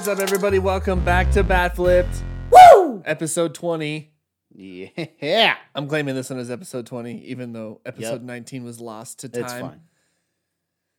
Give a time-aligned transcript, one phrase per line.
[0.00, 0.58] What's up, everybody?
[0.58, 3.02] Welcome back to Bat Flipped, Woo!
[3.04, 4.10] episode 20.
[4.50, 5.56] Yeah.
[5.74, 8.22] I'm claiming this one as episode 20, even though episode Yep.
[8.22, 9.42] 19 was lost to time.
[9.42, 9.80] It's fine.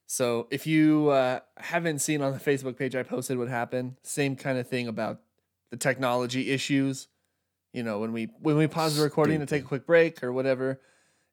[0.06, 3.96] So if you uh, haven't seen on the Facebook page, I posted what happened.
[4.04, 5.22] Same kind of thing about
[5.72, 7.08] the technology issues.
[7.74, 10.32] You know, when we when we pause the recording to take a quick break or
[10.32, 10.80] whatever,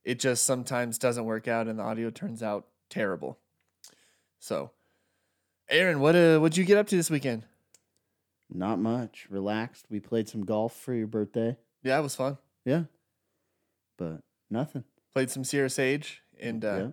[0.05, 3.38] it just sometimes doesn't work out and the audio turns out terrible.
[4.38, 4.70] So,
[5.69, 7.44] Aaron, what uh, what'd you get up to this weekend?
[8.52, 9.26] Not much.
[9.30, 9.86] Relaxed.
[9.90, 11.56] We played some golf for your birthday.
[11.82, 12.38] Yeah, it was fun.
[12.64, 12.84] Yeah.
[13.96, 14.84] But nothing.
[15.12, 16.88] Played some Sierra Sage and uh, yeah.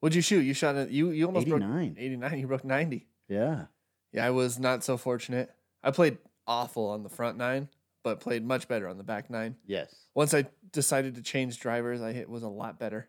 [0.00, 0.40] what'd you shoot?
[0.40, 1.96] You shot a, you you almost broke 89.
[1.98, 2.38] 89.
[2.38, 3.06] You broke 90.
[3.28, 3.64] Yeah.
[4.12, 5.52] Yeah, I was not so fortunate.
[5.82, 7.68] I played awful on the front nine,
[8.02, 9.56] but played much better on the back nine.
[9.66, 9.94] Yes.
[10.14, 13.08] Once I decided to change drivers, I hit was a lot better.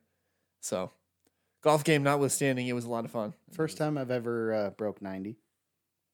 [0.59, 0.92] So,
[1.61, 3.33] golf game notwithstanding, it was a lot of fun.
[3.53, 5.38] First time I've ever uh, broke 90.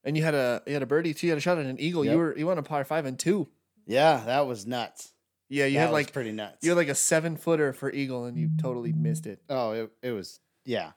[0.04, 1.26] And you had a you had a birdie too.
[1.26, 2.04] You had a shot at an eagle.
[2.04, 3.48] You were you won a par five and two.
[3.86, 5.12] Yeah, that was nuts.
[5.48, 6.58] Yeah, you that had like pretty nuts.
[6.62, 9.40] you had like a seven footer for eagle, and you totally missed it.
[9.50, 10.92] oh, it, it was, yeah.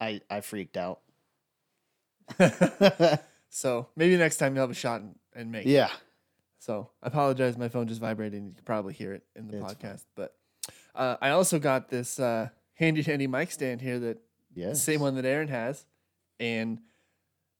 [0.00, 1.00] I, I freaked out.
[3.48, 5.66] so maybe next time you'll have a shot and, and make.
[5.66, 5.70] it.
[5.70, 5.90] yeah.
[6.58, 7.56] So I apologize.
[7.56, 8.34] My phone just vibrated.
[8.38, 10.04] and You can probably hear it in the It's podcast.
[10.14, 10.34] But
[10.94, 14.18] uh, I also got this uh, handy dandy mic stand here that
[14.54, 14.74] Yeah.
[14.74, 15.84] same one that Aaron has,
[16.38, 16.80] and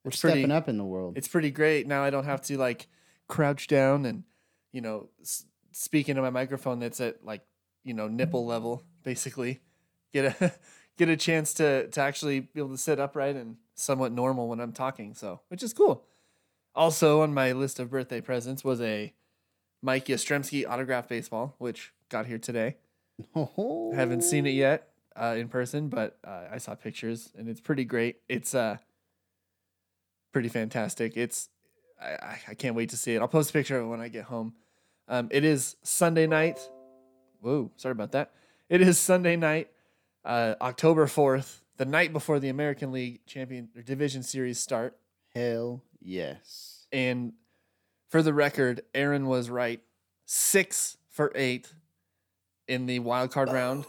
[0.08, 0.40] We're it's pretty.
[0.40, 1.18] stepping up in the world.
[1.18, 1.86] It's pretty great.
[1.86, 2.88] Now I don't have to like
[3.28, 4.24] crouch down and
[4.72, 7.42] you know s- speak into my microphone that's at like
[7.84, 9.60] you know nipple level basically.
[10.14, 10.52] Get a
[10.96, 14.60] get a chance to to actually be able to sit upright and somewhat normal when
[14.60, 15.12] I'm talking.
[15.12, 16.04] So which is cool.
[16.74, 19.12] Also on my list of birthday presents was a
[19.82, 22.76] Mike Yastrzemski autograph baseball, which got here today.
[23.36, 27.60] oh, haven't seen it yet uh, in person, but uh, I saw pictures and it's
[27.60, 28.16] pretty great.
[28.28, 28.78] It's uh
[30.33, 31.16] pretty fantastic.
[31.16, 31.49] It's
[32.00, 33.21] I, I- can't wait to see it.
[33.21, 34.55] I'll post a picture of it when I get home.
[35.09, 36.59] Um, it is Sunday night.
[37.41, 38.33] Whoa, sorry about that.
[38.69, 39.69] It is Sunday night,
[40.25, 44.97] uh, October fourth, the night before the American League Champion or Division Series start.
[45.34, 46.87] Hell yes.
[46.93, 47.33] And
[48.10, 49.81] for the record, Aaron was right,
[50.27, 51.72] six for eight
[52.66, 53.87] in the wild card round.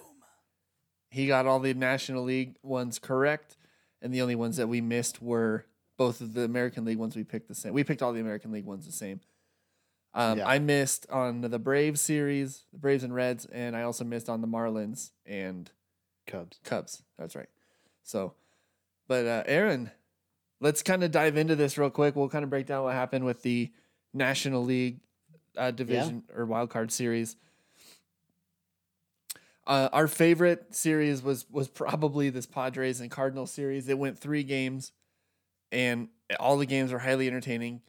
[1.09, 3.57] He got all the National League ones correct,
[4.01, 5.65] and the only ones that we missed were
[5.99, 7.73] both of the American League ones we picked the same.
[7.73, 9.19] We picked all the American League ones the same.
[10.13, 10.47] Um, Yeah.
[10.47, 14.39] I missed on the Braves series, the Braves and Reds, and I also missed on
[14.39, 15.69] the Marlins and
[16.25, 16.57] Cubs.
[16.63, 17.03] Cubs.
[17.17, 17.49] That's right.
[18.01, 18.33] So,
[19.09, 19.91] but uh, Aaron,
[20.61, 22.15] let's kind of dive into this real quick.
[22.15, 23.69] We'll kind of break down what happened with the
[24.13, 25.01] National League
[25.57, 27.35] uh, division or wild card series.
[29.67, 33.89] Uh, our favorite series was was probably this Padres and Cardinals series.
[33.89, 34.93] It went three games,
[35.71, 36.09] and
[36.39, 37.81] all the games were highly entertaining,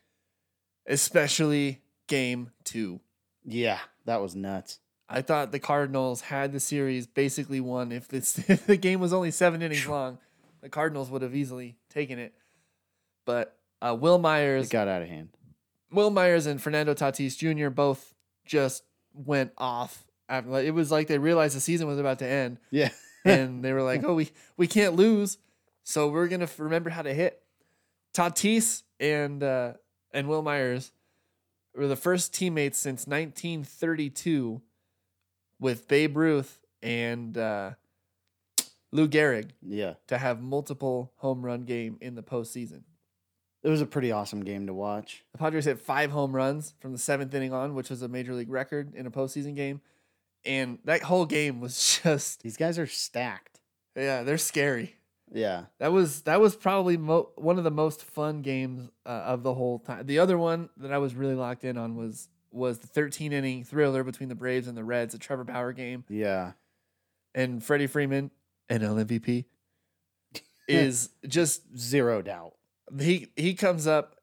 [0.86, 3.00] especially game two.
[3.44, 4.78] Yeah, that was nuts.
[5.08, 7.90] I thought the Cardinals had the series basically won.
[7.92, 10.18] If this if the game was only seven innings long,
[10.60, 12.34] the Cardinals would have easily taken it.
[13.26, 15.30] But uh, Wil Myers, It got out of hand.
[15.92, 17.70] Wil Myers, and Fernando Tatis Jr.
[17.70, 18.14] both
[18.46, 20.04] just went off.
[20.28, 22.90] After, it was like they realized the season was about to end, Yeah.
[23.24, 25.38] and they were like, "Oh, we we can't lose,
[25.82, 27.42] so we're gonna f- remember how to hit."
[28.14, 29.74] Tatis and uh,
[30.12, 30.92] and Wil Myers
[31.74, 34.60] were the first teammates since 1932
[35.60, 37.72] with Babe Ruth and uh,
[38.92, 39.94] Lou Gehrig yeah.
[40.08, 42.82] to have multiple home run game in the postseason.
[43.62, 45.22] It was a pretty awesome game to watch.
[45.32, 48.34] The Padres hit five home runs from the seventh inning on, which was a major
[48.34, 49.82] league record in a postseason game,
[50.46, 53.60] and that whole game was just These guys are stacked.
[53.94, 54.96] yeah, they're scary.
[55.32, 55.66] Yeah.
[55.78, 59.54] That was that was probably mo- one of the most fun games uh, of the
[59.54, 60.06] whole time.
[60.06, 63.62] The other one that I was really locked in on was was the 13 inning
[63.64, 66.52] thriller between the Braves and the Reds, a Trevor Bauer game, Yeah.
[67.32, 68.32] and Freddie Freeman,
[68.68, 69.44] NL MVP,
[70.68, 72.54] is just Zero doubt.
[72.98, 74.16] he he comes up,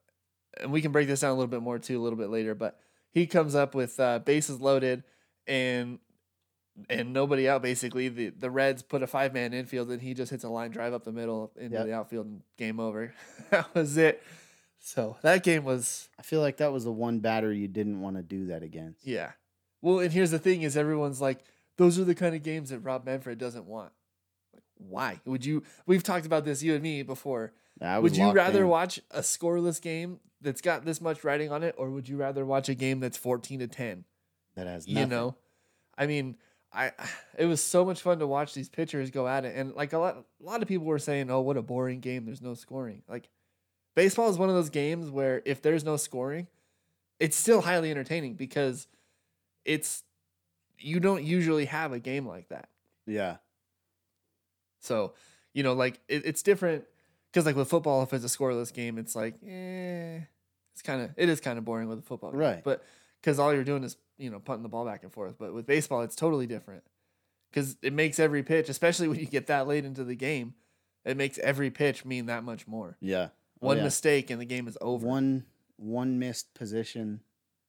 [0.60, 2.54] and we can break this down a little bit more too a little bit later,
[2.54, 2.78] but
[3.10, 5.04] he comes up with uh, bases loaded
[5.46, 5.98] and
[6.88, 8.08] and nobody out basically.
[8.08, 10.92] The the Reds put a five man infield and he just hits a line drive
[10.92, 11.86] up the middle into Yep.
[11.86, 13.12] the outfield and game over.
[13.50, 14.22] that was it.
[14.80, 18.16] So that game was I feel like that was the one batter you didn't want
[18.16, 19.06] to do that against.
[19.06, 19.32] yeah.
[19.80, 21.38] Well, and here's the thing: is everyone's like,
[21.76, 23.92] those are the kind of games that Rob Manfred doesn't want.
[24.52, 25.62] Like, why would you?
[25.86, 27.52] We've talked about this, you and me, before.
[27.80, 28.68] Would you rather in.
[28.68, 32.44] watch a scoreless game that's got this much writing on it, or would you rather
[32.44, 34.04] watch a game that's fourteen to ten?
[34.56, 35.36] that has You know,
[35.96, 36.36] I mean,
[36.72, 36.92] I
[37.38, 39.98] it was so much fun to watch these pitchers go at it, and like a
[39.98, 42.24] lot, a lot of people were saying, "Oh, what a boring game!
[42.24, 43.28] There's no scoring." Like,
[43.98, 46.46] Baseball is one of those games where if there's no scoring,
[47.18, 48.86] it's still highly entertaining because
[49.64, 50.04] it's
[50.78, 52.68] you don't usually have a game like that.
[53.06, 53.38] Yeah.
[54.78, 55.14] So,
[55.52, 56.84] you know, like it, it's different
[57.32, 60.20] because like with football, if it's a scoreless game, it's like, eh,
[60.72, 62.38] it's kind of it is kind of boring with a football, game.
[62.38, 62.62] Right.
[62.62, 62.84] But
[63.20, 65.36] because all you're doing is you know punting the ball back and forth.
[65.38, 66.82] But with baseball, it's totally different
[67.50, 70.54] because it makes every pitch, especially when you get that late into the game,
[71.04, 72.96] it makes every pitch mean that much more.
[73.00, 73.28] Yeah.
[73.60, 73.84] Oh, One yeah.
[73.84, 75.06] mistake and the game is over.
[75.06, 75.44] One
[75.76, 77.20] one missed position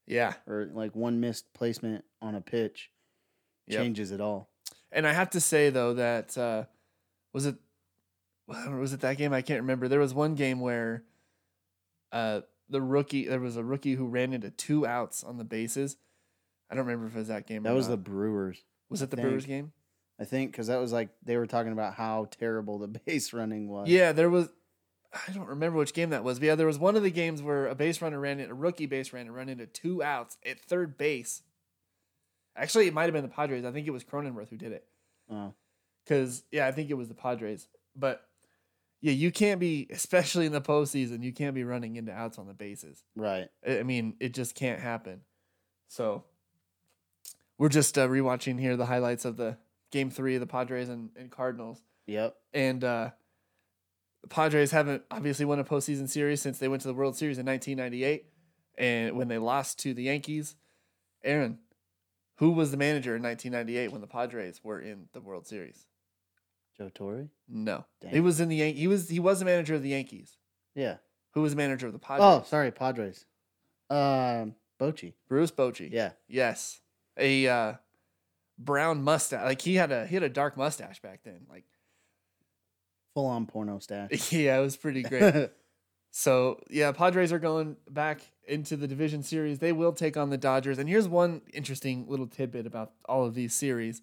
[0.07, 0.34] yeah.
[0.48, 2.90] or like one missed placement on a pitch
[3.68, 3.81] Yep.
[3.84, 4.50] changes it all.
[4.92, 6.63] And I have to say though that uh,
[7.34, 7.56] was it
[8.48, 9.88] was it that game I can't remember.
[9.88, 11.04] There was one game where
[12.12, 15.98] uh, the rookie there was a rookie who ran into two outs on the bases.
[16.69, 17.63] I don't remember if it was that game.
[17.63, 17.98] That was the.
[17.98, 19.27] Brewers, was it the think.
[19.27, 19.71] Brewers game?
[20.19, 23.68] I think, because that was like they were talking about how terrible the base running
[23.69, 23.88] was.
[23.89, 24.50] Yeah, there was.
[25.12, 26.39] I don't remember which game that was.
[26.39, 28.54] But yeah, there was one of the games where a base runner ran in, a
[28.54, 31.42] rookie base runner ran into two outs at third base.
[32.56, 33.66] Actually, it might have been the Padres.
[33.66, 34.86] I think it was Cronenworth who did it.
[35.31, 35.54] Oh,
[36.04, 37.68] Because yeah, I think it was the Padres.
[37.95, 38.21] But
[39.01, 42.48] yeah, you can't be, especially in the postseason, you can't be running into outs on
[42.48, 43.04] the bases.
[43.16, 43.48] right.
[43.68, 45.22] I mean, it just can't happen.
[45.88, 46.25] So
[47.57, 49.57] we're just uh, rewatching here the highlights of the
[49.92, 51.81] game three of the Padres and, and Cardinals.
[52.07, 52.36] Yep.
[52.54, 53.12] And uh,
[54.22, 57.38] the Padres haven't obviously won a postseason series since they went to the World Series
[57.38, 58.25] in 1998,
[58.78, 60.56] and when they lost to the Yankees.
[61.24, 61.60] Aaron,
[62.38, 65.86] who was the manager in 1998 when the Padres were in the World Series?
[66.80, 67.28] Joe Torre.
[67.50, 68.12] No, Dang.
[68.12, 70.38] he was in the Yan- he was he was the manager of the Yankees.
[70.76, 70.98] Yeah.
[71.34, 72.24] Who was the manager of the Padres?
[72.24, 73.26] Oh, sorry, Padres.
[73.90, 75.14] Um, Bochy.
[75.28, 75.90] Bruce Bochy.
[75.92, 76.12] Yeah.
[76.30, 76.80] Yes,
[77.18, 77.74] a uh,
[78.58, 79.44] brown mustache.
[79.44, 81.42] Like he had a he had a dark mustache back then.
[81.50, 81.66] Like
[83.14, 84.31] Full on porno stash.
[84.31, 85.52] yeah, it was pretty great.
[86.12, 89.60] So yeah, Padres are going back into the division series.
[89.60, 90.80] They will take on the Dodgers.
[90.80, 94.02] And here's one interesting little tidbit about all of these series.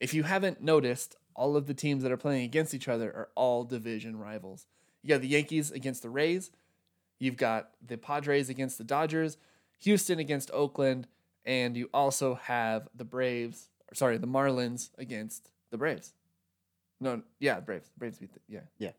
[0.00, 3.28] If you haven't noticed, all of the teams that are playing against each other are
[3.34, 4.66] all division rivals.
[5.02, 6.50] You got the Yankees against the Rays.
[7.18, 9.38] You've got the Padres against the Dodgers,
[9.80, 11.06] Houston against Oakland,
[11.44, 16.12] and you also have the Braves, sorry, the Marlins against the Braves.
[17.00, 17.90] No, yeah, Braves.
[17.96, 18.60] Braves beat the, yeah.
[18.78, 18.92] Yeah.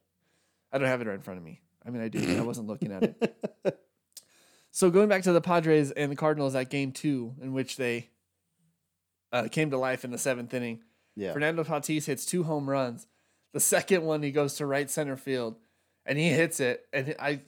[0.72, 1.62] I don't have it right in front of me.
[1.86, 3.38] I mean, I do, I wasn't looking at it.
[4.78, 8.10] So going back to the Padres and the Cardinals at game two, in which they
[9.34, 10.84] uh, came to life in the seventh inning,
[11.18, 11.34] yeah.
[11.34, 13.08] Fernando Tatis hits two home runs.
[13.54, 15.56] The second one, he goes to right center field,
[16.06, 16.86] and he hits it.
[16.94, 17.42] And I,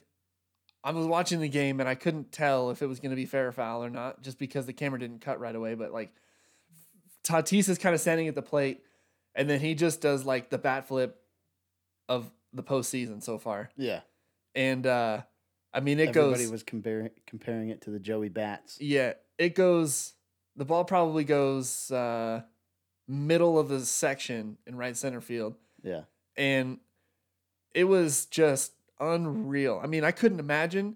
[0.83, 3.25] I was watching the game, and I couldn't tell if it was going to be
[3.25, 5.75] fair or foul or not, just because the camera didn't cut right away.
[5.75, 6.11] But like,
[7.23, 8.81] Tatis is kind of standing at the plate,
[9.35, 11.21] and then he just does like the bat flip
[12.07, 13.69] of the postseason so far.
[13.77, 14.01] Yeah.
[14.55, 15.21] And uh,
[15.73, 16.33] I mean, it Everybody goes.
[16.33, 18.81] Everybody was comparing comparing it to the Joey Bats.
[18.81, 20.13] Yeah, it goes.
[20.55, 22.41] The ball probably goes uh,
[23.09, 26.03] middle of the section in right center field, Yeah.
[26.37, 26.77] and
[27.73, 29.79] it was just unreal.
[29.83, 30.95] I mean, I couldn't imagine.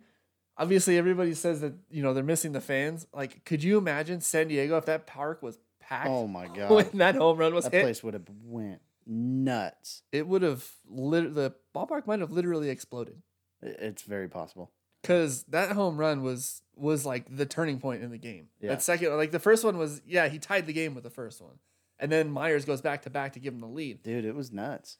[0.57, 3.07] Obviously, everybody says that you know they're missing the fans.
[3.13, 6.69] Like, could you imagine San Diego if that park was packed Oh my god.
[6.71, 7.81] when that home run was that hit?
[7.83, 10.04] place would have went nuts.
[10.11, 13.21] It would have lit- the ballpark might have literally exploded
[13.61, 14.71] It's very possible.
[15.02, 18.47] because that home run was was like the turning point in the game.
[18.59, 18.69] Yeah.
[18.69, 21.42] That second, like the first one was yeah, he tied the game with the first
[21.42, 21.57] one,
[22.04, 24.04] and then Myers goes back to back to give him the lead.
[24.04, 24.98] Dude, it was nuts.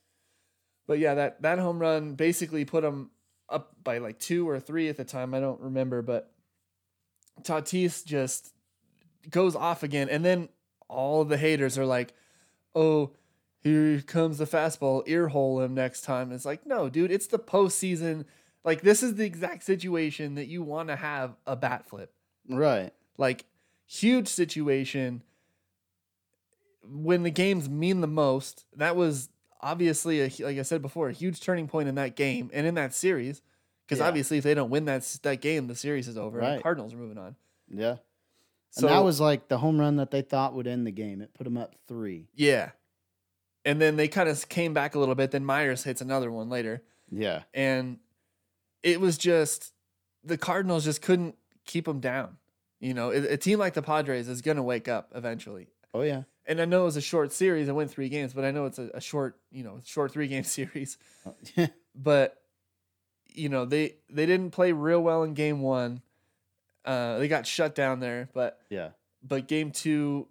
[0.88, 3.12] But yeah, that that home run basically put him
[3.50, 5.34] up by like two or three at the time.
[5.34, 6.32] I don't remember, but
[7.42, 8.54] Tatis just
[9.30, 10.48] goes off again, and then
[10.88, 12.14] all the haters are like,
[12.74, 13.12] "Oh,
[13.60, 18.24] here comes the fastball, earhole him next time." It's like, no, dude, it's the postseason.
[18.64, 22.14] Like this is the exact situation that you want to have a bat flip.
[22.48, 22.94] Right.
[23.18, 23.44] Like
[23.86, 25.22] huge situation
[26.84, 28.66] when the games mean the most.
[28.76, 29.30] That was
[29.62, 32.76] obviously a like I said before, a huge turning point in that game and in
[32.76, 33.42] that series.
[33.86, 34.08] Because Yeah.
[34.08, 36.40] obviously, if they don't win that that game, the series is over.
[36.40, 36.56] And Right.
[36.58, 37.36] the Cardinals are moving on.
[37.70, 37.98] Yeah.
[38.72, 41.22] So and that was like the home run that they thought would end the game.
[41.22, 42.28] It put them up three.
[42.34, 42.72] yeah.
[43.66, 45.32] And then they kind of came back a little bit.
[45.32, 47.44] Then Myers hits another one later, Yeah.
[47.54, 48.00] and
[48.82, 49.72] it was just
[50.22, 51.36] the Cardinals just couldn't
[51.66, 52.38] keep them down.
[52.82, 55.68] You know, a, a team like the Padres is going to wake up eventually.
[55.94, 56.24] Oh yeah.
[56.46, 57.70] And I know it was a short series.
[57.70, 60.28] I went three games, but I know it's a, a short, you know, short three
[60.28, 60.98] game series.
[61.26, 62.42] Oh, But
[63.36, 66.02] you know, they they didn't play real well in game one.
[66.86, 68.90] Uh, they got shut down there, but yeah.
[69.24, 70.28] but game two,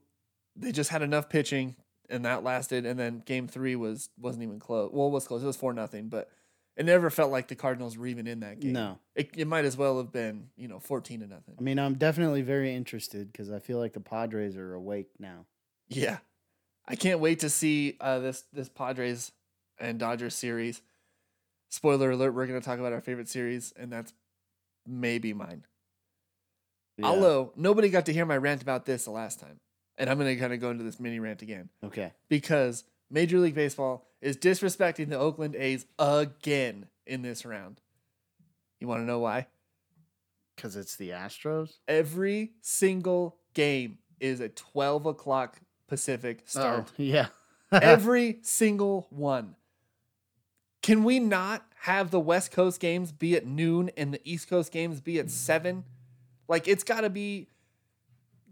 [0.54, 1.76] they just had enough pitching,
[2.10, 2.84] and that lasted.
[2.84, 4.90] And then game three was wasn't even close.
[4.92, 5.42] Well, it was close.
[5.42, 6.28] It was four nothing, but
[6.76, 8.72] It never felt like the Cardinals were even in that game.
[8.72, 8.98] No.
[9.14, 11.54] It, it might as well have been, you know, 14 to nothing.
[11.58, 15.46] I mean, I'm definitely very interested because I feel like the Padres are awake now.
[15.96, 16.18] Yeah.
[16.86, 19.32] I can't wait to see uh, this this Padres
[19.78, 20.82] and Dodgers series.
[21.68, 24.12] Spoiler alert, we're going to talk about our favorite series, and that's
[24.86, 25.64] maybe mine.
[26.98, 27.06] Yeah.
[27.06, 29.60] Although nobody got to hear my rant about this the last time.
[29.96, 32.12] And I'm going to kind of go into this mini rant again Okay.
[32.28, 37.80] because Major League Baseball is disrespecting the Oakland A's again in this round.
[38.80, 39.46] You want to know why?
[40.56, 41.74] Because it's the Astros?
[41.88, 45.60] Every single game is a 12 o'clock
[45.92, 46.84] Pacific oh, start.
[46.88, 47.26] Oh, yeah.
[47.70, 49.56] Every single one.
[50.80, 54.72] Can we not have the West Coast games be at noon and the East Coast
[54.72, 55.84] games be at seven?
[56.48, 57.48] Like it's got to be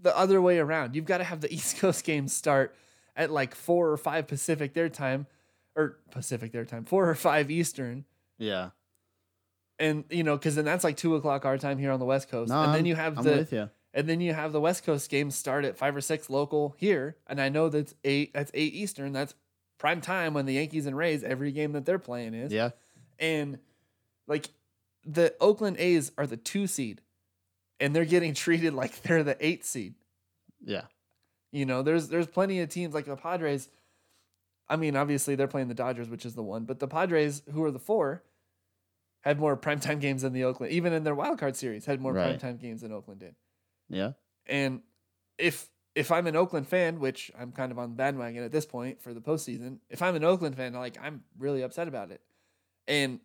[0.03, 0.95] the other way around.
[0.95, 2.75] You've got to have the East Coast games start
[3.17, 5.27] at like four or five Pacific their time,
[5.75, 8.05] or Pacific their time, four or five Eastern,
[8.37, 8.71] yeah.
[9.79, 12.31] and you know because then that's like two o'clock our time here on the West
[12.31, 13.71] Coast, No, and then you have I'm the with you.
[13.93, 17.17] And then you have the West Coast games start at five or six local here,
[17.27, 18.33] and I know that's eight.
[18.35, 19.13] That's eight Eastern.
[19.13, 19.35] That's
[19.79, 22.53] prime time when the Yankees and Rays every game that they're playing is.
[22.53, 22.71] Yeah.
[23.19, 23.59] And
[24.27, 24.49] like
[25.05, 27.01] the Oakland A's are the two seed,
[27.81, 29.95] and they're getting treated like they're the eight seed.
[30.65, 30.83] Yeah.
[31.53, 33.69] You know, there's there's plenty of teams like the Padres.
[34.69, 37.65] I mean, obviously they're playing the Dodgers, which is the one, but the Padres, who
[37.65, 38.23] are the four,
[39.23, 40.73] had more primetime games than the Oakland.
[40.73, 42.39] Even in their wild card series, had more Right.
[42.39, 43.35] primetime games than Oakland did.
[43.91, 44.13] Yeah.
[44.47, 44.81] And
[45.39, 48.65] if if I'm an Oakland fan, which I'm kind of on the bandwagon at this
[48.65, 52.21] point for the postseason, if I'm an Oakland fan, like I'm really upset about it.
[52.87, 53.21] And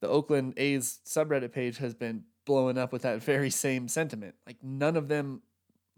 [0.00, 4.34] the Oakland A's subreddit page has been blowing up with that very same sentiment.
[4.46, 5.42] Like none of them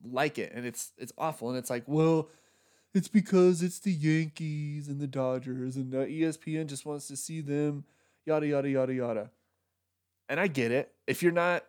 [0.05, 1.49] like it, and it's it's awful.
[1.49, 2.29] And it's like, well,
[2.93, 7.41] it's because it's the Yankees and the Dodgers, and uh, ESPN just wants to see
[7.41, 7.85] them,
[8.27, 9.31] yada yada yada yada.
[10.29, 10.93] And I get it.
[11.07, 11.65] If you're not,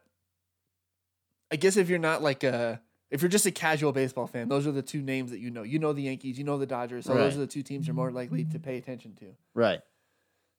[1.52, 4.66] I guess if you're not like a if you're just a casual baseball fan, those
[4.66, 5.64] are the two names that you know.
[5.64, 7.06] You know the Yankees, you know the Dodgers.
[7.06, 9.28] So those are the two teams you're more likely to pay attention to.
[9.54, 9.80] Right.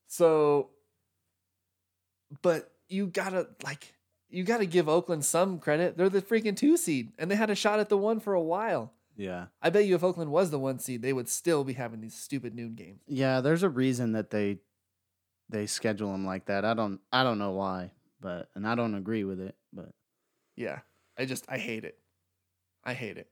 [0.07, 0.71] So,
[2.43, 3.95] but you gotta like
[4.28, 5.97] you gotta give Oakland some credit.
[5.97, 8.43] They're the freaking two seed, and they had a shot at the one for a
[8.43, 8.93] while.
[9.16, 9.47] Yeah.
[9.62, 12.14] I bet you if Oakland was the one seed, they would still be having these
[12.14, 13.00] stupid noon games.
[13.07, 13.40] Yeah.
[13.40, 14.59] There's a reason that they
[15.49, 16.64] they schedule them like that.
[16.64, 19.90] I don't I don't know why, but and I don't agree with it, but
[20.56, 20.80] Yeah,
[21.18, 21.98] I just I hate it.
[22.84, 23.28] I hate it.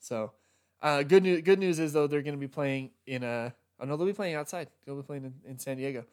[0.00, 0.32] So,
[0.80, 1.42] uh, good news.
[1.42, 3.54] Good news is though they're going to be playing in a.
[3.78, 4.68] Oh no, they'll be playing outside.
[4.84, 6.04] They'll be playing in, in San Diego.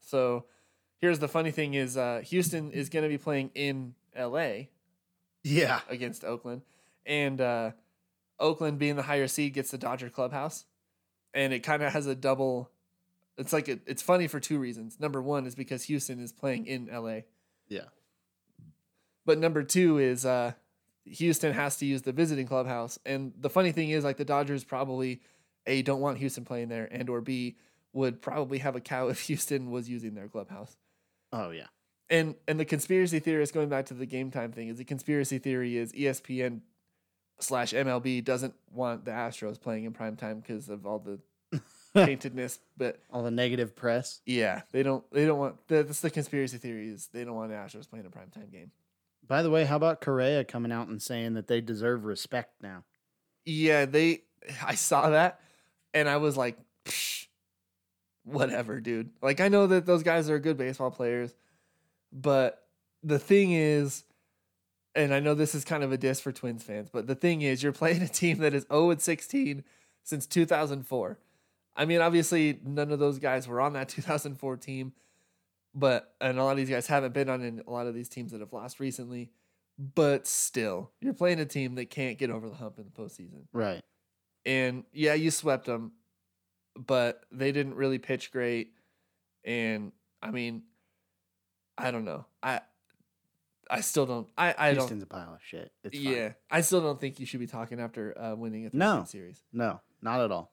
[0.00, 0.46] So,
[1.00, 4.70] here's the funny thing: is uh, Houston is going to be playing in L.A.
[5.44, 5.80] yeah.
[5.88, 6.62] against Oakland,
[7.06, 7.70] and uh,
[8.38, 10.64] Oakland being the higher seed gets the Dodger clubhouse,
[11.32, 12.70] and it kind of has a double.
[13.36, 14.98] It's like it, it's funny for two reasons.
[14.98, 17.24] Number one is because Houston is playing in L.A.
[17.68, 17.84] Yeah.
[19.26, 20.52] But number two is uh,
[21.04, 24.64] Houston has to use the visiting clubhouse, and the funny thing is, like the Dodgers
[24.64, 25.20] probably
[25.66, 27.56] a don't want Houston playing there, and or b
[27.92, 30.76] would probably have a cow if Houston was using their clubhouse.
[31.32, 31.66] Oh yeah.
[32.08, 35.38] And and the conspiracy theorist going back to the game time thing is the conspiracy
[35.38, 36.60] theory is ESPN
[37.38, 41.20] slash MLB doesn't want the Astros playing in prime time because of all the
[41.94, 42.58] paintedness.
[42.76, 44.20] But All the negative press.
[44.26, 47.56] yeah, they don't they don't want that's the conspiracy theory is they don't want the
[47.56, 48.72] Astros playing a prime time game.
[49.30, 52.82] By the way, how about Correa coming out and saying that they deserve respect now?
[53.44, 54.22] Yeah, they
[54.66, 55.38] I saw that
[55.94, 56.58] and I was like,
[58.24, 59.10] whatever, dude.
[59.22, 61.32] Like I know that those guys are good baseball players,
[62.12, 62.64] but
[63.04, 64.02] the thing is
[64.96, 67.42] and I know this is kind of a diss for Twins fans, but the thing
[67.42, 69.62] is you're playing a team that is 0 and 16
[70.02, 71.18] since 2004.
[71.76, 74.92] I mean, obviously none of those guys were on that 2004 team,
[75.74, 78.08] but and a lot of these guys haven't been on in a lot of these
[78.08, 79.30] teams that have lost recently.
[79.78, 83.44] But still, you're playing a team that can't get over the hump in the postseason.
[83.52, 83.82] Right.
[84.44, 85.92] And yeah, you swept them,
[86.76, 88.72] but they didn't really pitch great.
[89.44, 90.64] And I mean,
[91.78, 92.26] I don't know.
[92.42, 92.60] I
[93.70, 94.28] I still don't.
[94.36, 94.80] I I don't.
[94.80, 95.72] Houston's a pile of shit.
[95.84, 96.12] It's fine.
[96.14, 99.04] Yeah, I still don't think you should be talking after uh, winning a 13 No.
[99.06, 99.42] series.
[99.52, 100.52] No, not at all.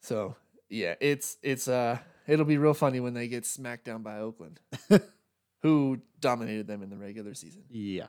[0.00, 0.34] So
[0.68, 4.60] yeah, it's it's uh it'll be real funny when they get smacked down by Oakland,
[5.62, 7.64] who dominated them in the regular season.
[7.70, 8.06] Yeah.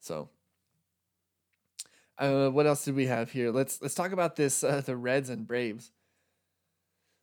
[0.00, 0.30] So,
[2.18, 3.50] uh, what else did we have here?
[3.50, 5.90] Let's let's talk about this uh, the Reds and Braves.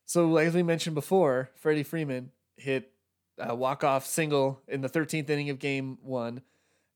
[0.06, 2.92] So, as we mentioned before, Freddie Freeman hit
[3.38, 6.42] a walk off single in the 13th inning of Game One,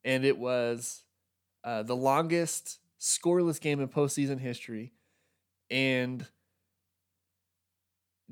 [0.04, 1.04] and it was
[1.64, 4.94] uh, the longest scoreless game in postseason history.
[5.70, 6.26] And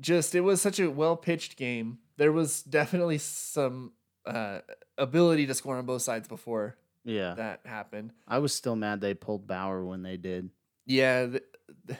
[0.02, 1.98] just it was such a well pitched game.
[2.18, 3.92] There was definitely some
[4.26, 4.58] uh,
[4.98, 7.34] ability to score on both sides before Yeah.
[7.34, 8.12] that happened.
[8.28, 10.50] I was still mad they pulled Bauer when they did.
[10.86, 11.26] Yeah.
[11.26, 11.42] th-
[11.86, 11.98] th-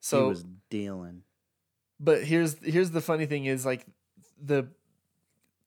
[0.00, 1.22] so he was dealing.
[1.98, 3.86] But here's here's the funny thing is like
[4.40, 4.68] the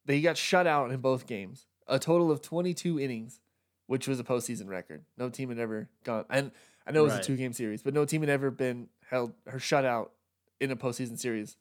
[0.05, 1.65] they got shut out in both games.
[1.87, 3.39] A total of 22 innings,
[3.87, 5.03] which was a postseason record.
[5.17, 6.25] No team had ever gone.
[6.29, 6.51] And
[6.87, 7.21] I know it was Right.
[7.21, 10.13] a two game series, but no team had ever been held or shut out
[10.61, 11.57] in a postseason series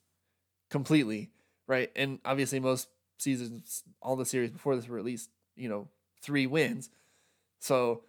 [0.69, 1.31] completely,
[1.67, 1.91] right?
[1.95, 5.89] And obviously, most seasons, all the series before this were at least you know
[6.21, 6.89] three wins.
[7.59, 8.03] So,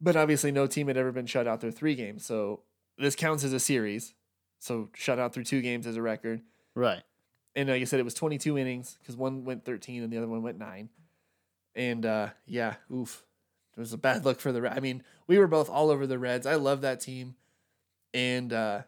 [0.00, 2.24] but obviously, no team had ever been shut out through three games.
[2.24, 2.62] So
[2.96, 4.14] this counts as a series.
[4.60, 6.40] So shut out through two games as a record.
[6.74, 7.02] Right.
[7.54, 10.28] And like I said, it was 22 innings because one went 13 and the other
[10.28, 10.88] one went nine.
[11.74, 13.24] And uh, yeah, oof,
[13.76, 14.62] it was a bad look for the.
[14.62, 16.46] Red- I mean, we were both all over the Reds.
[16.46, 17.34] I love that team,
[18.12, 18.82] and uh,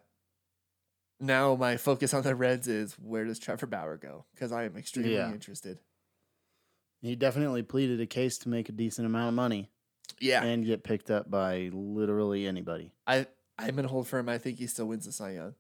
[1.27, 4.25] now my focus on the Reds is where does Trevor Bauer go?
[4.35, 5.33] Because I am extremely Yeah.
[5.33, 5.79] interested.
[7.01, 9.71] He definitely pleaded a case to make a decent amount of money
[10.21, 12.93] Yeah, and get picked up by literally anybody.
[13.07, 13.27] I
[13.59, 14.29] I'm gonna hold firm.
[14.29, 15.55] I think he still wins the Cy Young.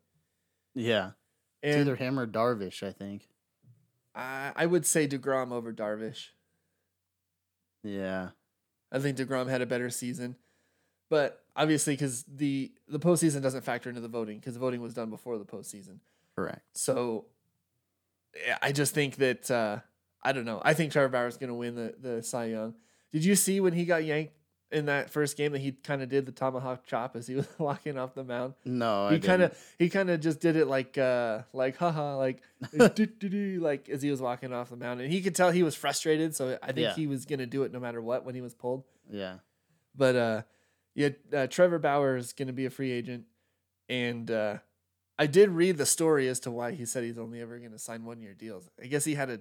[0.75, 1.13] Yeah.
[1.63, 3.29] It's either him or Darvish, I think.
[4.15, 6.29] I, I would say Degrom over Darvish.
[7.83, 8.31] Yeah.
[8.91, 10.37] I think Degrom had a better season,
[11.11, 14.95] but obviously because the the postseason doesn't factor into the voting because the voting was
[14.95, 15.99] done before the postseason.
[16.37, 16.63] Correct.
[16.73, 17.27] So
[18.61, 19.79] I just think that uh,
[20.23, 20.61] I don't know.
[20.65, 22.75] I think Trevor Bauer is going to win the the Cy Young.
[23.13, 24.33] Did you see when he got yanked
[24.73, 27.47] in that first game that he kind of did the tomahawk chop as he was
[27.59, 28.55] walking off the mound?
[28.65, 32.43] No, he kind of he kind of just did it like uh like haha like
[32.73, 36.35] like as he was walking off the mound and he could tell he was frustrated
[36.35, 36.95] so I think Yeah.
[36.95, 39.37] he was gonna do it no matter what when he was pulled Yeah.
[39.95, 40.43] but uh
[40.95, 43.25] yeah uh, Trevor Bauer is gonna be a free agent
[43.89, 44.59] and uh
[45.17, 48.05] I did read the story as to why he said he's only ever gonna sign
[48.05, 49.41] one year deals I guess he had a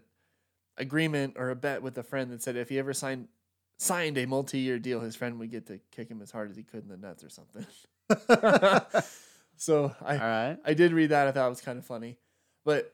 [0.77, 3.27] agreement or a bet with a friend that said if he ever signed
[3.77, 6.57] signed a multi year deal his friend would get to kick him as hard as
[6.57, 7.65] he could in the nuts or something
[9.57, 10.57] so I right.
[10.65, 11.27] I did read that.
[11.27, 12.17] I thought it was kind of funny,
[12.65, 12.93] but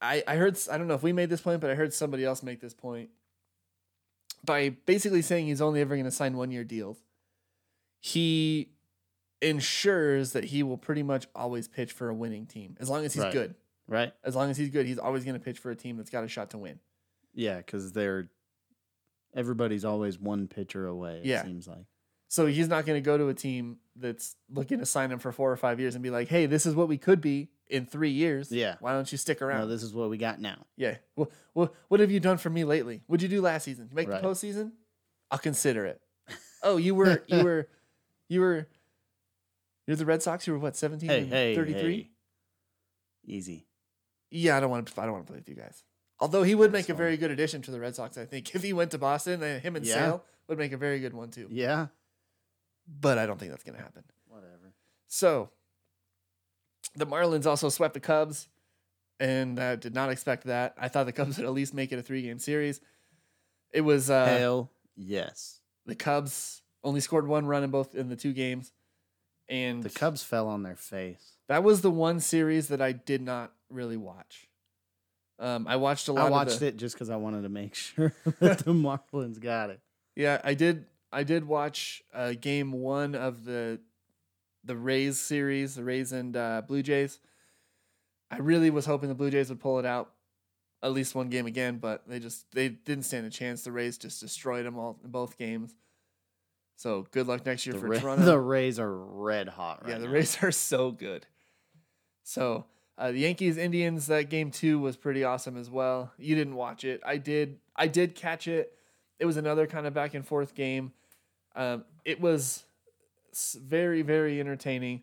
[0.00, 2.24] I I heard I don't know if we made this point, but I heard somebody
[2.24, 3.10] else make this point
[4.44, 6.98] by basically saying he's only ever going to sign one year deals.
[8.04, 8.72] He
[9.40, 13.14] ensures that he will pretty much always pitch for a winning team as long as
[13.14, 13.32] he's Right.
[13.32, 13.54] good.
[13.88, 14.12] Right.
[14.24, 16.24] As long as he's good, he's always going to pitch for a team that's got
[16.24, 16.78] a shot to win.
[17.32, 18.28] Yeah, because they're
[19.34, 21.18] everybody's always one pitcher away.
[21.20, 21.42] It Yeah.
[21.44, 21.86] seems like.
[22.28, 25.32] So he's not going to go to a team that's looking to sign him for
[25.32, 27.84] four or five years and be like, "Hey, this is what we could be in
[27.86, 28.50] three years.
[28.50, 28.76] Yeah.
[28.80, 30.66] why don't you stick around?" No, this is what we got now.
[30.76, 30.96] Yeah.
[31.16, 33.02] Well, well, what have you done for me lately?
[33.06, 33.88] What'd you do last season?
[33.90, 34.20] You make Right.
[34.22, 34.72] the postseason?
[35.30, 36.00] I'll consider it.
[36.64, 37.68] Oh, you were you were
[38.32, 38.66] you were
[39.86, 40.46] you're the Red Sox.
[40.46, 41.96] You were what, 17 Hey, hey, 33?
[41.96, 42.10] hey.
[43.24, 43.66] Easy.
[44.30, 45.82] Yeah, I don't want to I don't want to play with you guys.
[46.20, 48.50] Although he would That's make a very good addition to the Red Sox, I think.
[48.54, 49.94] If he went to Boston, him and Yeah.
[49.94, 51.48] Sale would make a very good one too.
[51.50, 51.88] Yeah.
[52.88, 54.04] But I don't think that's going to happen.
[54.28, 54.72] Whatever.
[55.06, 55.50] So,
[56.96, 58.48] the Marlins also swept the Cubs,
[59.20, 60.74] and I did not expect that.
[60.78, 62.80] I thought the Cubs would at least make it a three game series.
[63.72, 65.60] It was uh, Hell yes.
[65.86, 68.72] the Cubs only scored one run in both in the two games,
[69.48, 71.36] and The Cubs fell on their face.
[71.48, 74.48] that was the one series that I did not really watch.
[75.38, 76.26] Um, I watched a lot.
[76.26, 79.70] I watched the, it just because I wanted to make sure that the Marlins got
[79.70, 79.80] it.
[80.14, 80.86] Yeah, I did.
[81.12, 83.80] I did watch uh, game one of the
[84.64, 87.18] the Rays series, the Rays and uh, Blue Jays.
[88.30, 90.12] I really was hoping the Blue Jays would pull it out
[90.82, 93.62] at least one game again, but they just they didn't stand a chance.
[93.62, 95.74] The Rays just destroyed them all in both games.
[96.82, 98.24] So good luck next year The, for Ra- Toronto.
[98.24, 100.12] the Rays are red hot right yeah, the now.
[100.14, 101.24] Rays are so good.
[102.24, 102.64] So
[102.98, 106.10] uh, the Yankees Indians that game two was pretty awesome as well.
[106.18, 107.00] You didn't watch it.
[107.06, 107.60] I did.
[107.76, 108.76] I did catch it.
[109.20, 110.92] It was another kind of back and forth game.
[111.54, 112.64] Um, it was
[113.54, 115.02] very very entertaining.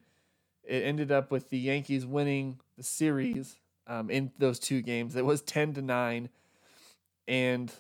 [0.65, 3.55] It ended up with the Yankees winning the series
[3.87, 5.15] um, in those two games.
[5.15, 6.27] It was ten to nine,
[7.25, 7.71] and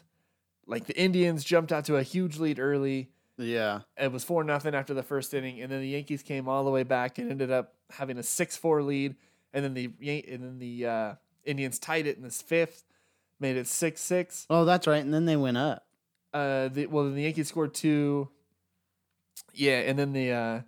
[0.65, 3.81] like the Indians jumped out to a huge lead early Yeah.
[3.97, 6.71] it was four nothing after the first inning, and then the Yankees came all the
[6.71, 9.15] way back and ended up having a six four lead,
[9.53, 9.85] and then the
[10.29, 11.13] and then the uh,
[11.45, 12.83] Indians tied it in this fifth,
[13.39, 14.45] made it six six.
[14.49, 15.03] Oh, that's right.
[15.03, 15.85] And then they went up.
[16.33, 18.29] Uh, the, well, then the Yankees scored two.
[19.53, 20.61] Yeah, and then the uh,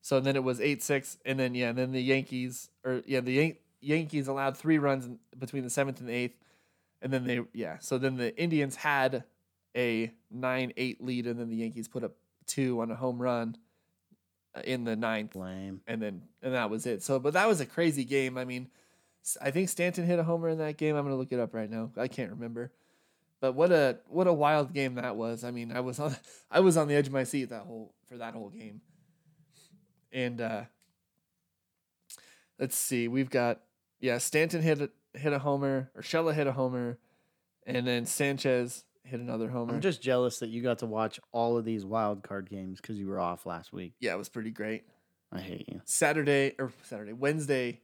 [0.00, 3.20] so then it was eight six, and then yeah, and then the Yankees or yeah
[3.20, 6.36] the Yan- Yankees allowed three runs in, between the seventh and the eighth,
[7.02, 9.24] and then they yeah, so then the Indians had
[9.76, 12.12] a nine eight lead, and then the Yankees put up
[12.46, 13.56] two on a home run
[14.54, 15.80] uh, in the ninth, Lame.
[15.86, 17.02] and then and that was it.
[17.02, 18.38] So, but that was a crazy game.
[18.38, 18.68] I mean,
[19.40, 20.96] I think Stanton hit a homer in that game.
[20.96, 21.90] I'm gonna look it up right now.
[21.96, 22.72] I can't remember.
[23.40, 25.44] But what a what a wild game that was.
[25.44, 26.16] I mean, I was on
[26.50, 28.80] I was on the edge of my seat that whole for that whole game.
[30.12, 30.62] And uh
[32.58, 33.60] let's see, we've got
[34.00, 36.98] yeah, Stanton hit a, hit a homer, Urshela hit a homer,
[37.66, 39.74] and then Sanchez hit another homer.
[39.74, 42.98] I'm just jealous that you got to watch all of these wild card games because
[42.98, 43.92] you were off last week.
[44.00, 44.84] yeah, it was pretty great.
[45.32, 45.80] I hate you.
[45.84, 47.80] Saturday or Saturday, Wednesday,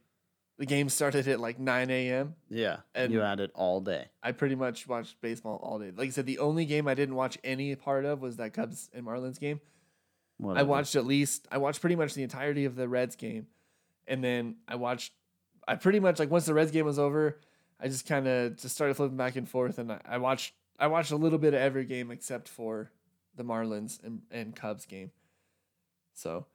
[0.57, 2.35] the game started at like 9 a.m.
[2.49, 4.05] Yeah, And- you had it all day.
[4.23, 5.91] I pretty much watched baseball all day.
[5.95, 8.89] Like I said, the only game I didn't watch any part of was that Cubs
[8.93, 9.59] and Marlins game.
[10.43, 13.45] I watched at least I watched pretty much the entirety of the Reds game,
[14.07, 15.11] and then I watched.
[15.67, 17.37] I pretty much like once the Reds game was over,
[17.79, 20.87] I just kind of just started flipping back and forth, and I, I watched I
[20.87, 22.91] watched a little bit of every game except for
[23.35, 25.11] the Marlins and, and Cubs game.
[26.13, 26.47] So,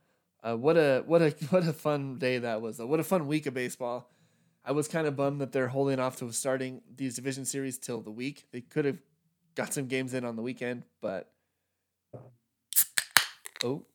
[0.42, 2.76] uh, what a what a what a fun day that was!
[2.76, 2.86] Though.
[2.86, 4.10] What a fun week of baseball.
[4.64, 8.00] I was kind of bummed that they're holding off to starting these division series till
[8.00, 8.48] the week.
[8.50, 8.98] They could have
[9.54, 11.30] got some games in on the weekend, but
[13.64, 13.86] oh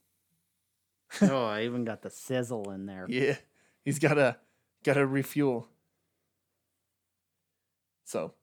[1.22, 3.06] oh, I even got the sizzle in there.
[3.10, 3.36] yeah,
[3.84, 4.38] he's got to
[4.84, 5.68] got to refuel.
[8.06, 8.34] So,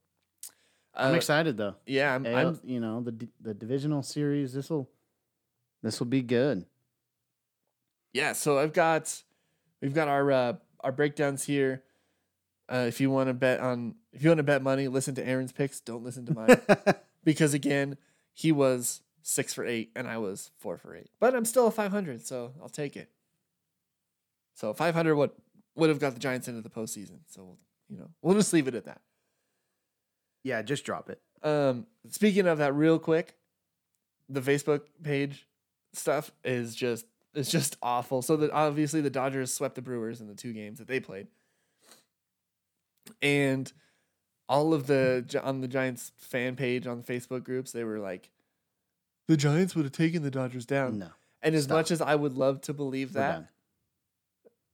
[0.99, 1.77] I'm uh, excited though.
[1.87, 4.53] Yeah, I'm, AL I'm you know the the divisional series.
[4.53, 4.89] This will
[5.83, 6.67] this will be good.
[8.13, 8.33] yeah.
[8.33, 9.23] So I've got
[9.81, 11.85] we've got our uh, our breakdowns here.
[12.71, 15.27] Uh, if you want to bet on if you want to bet money, listen to
[15.27, 15.81] Aaron's picks.
[15.81, 16.61] Don't listen to mine
[17.25, 17.97] because again,
[18.35, 21.11] he was six for eight and I was four for eight.
[21.21, 23.11] But I'm still a 500, so I'll take it.
[24.55, 25.31] So 500 would
[25.77, 27.21] would have got the Giants into the postseason.
[27.29, 27.57] So
[27.89, 29.01] you know we'll just leave it at that.
[30.49, 31.21] Yeah, just drop it.
[31.43, 33.37] Um, speaking of that, real quick,
[34.29, 35.47] the Facebook page
[35.93, 38.23] stuff is just it's just awful.
[38.23, 41.29] So that obviously the Dodgers swept the Brewers in the two games that they played,
[43.23, 43.73] and
[44.49, 48.31] all of the on the Giants fan page on the Facebook groups, they were like,
[49.27, 50.99] the Giants would have taken the Dodgers down.
[50.99, 51.09] No,
[51.43, 51.77] And as stop.
[51.77, 53.51] much as I would love to believe that,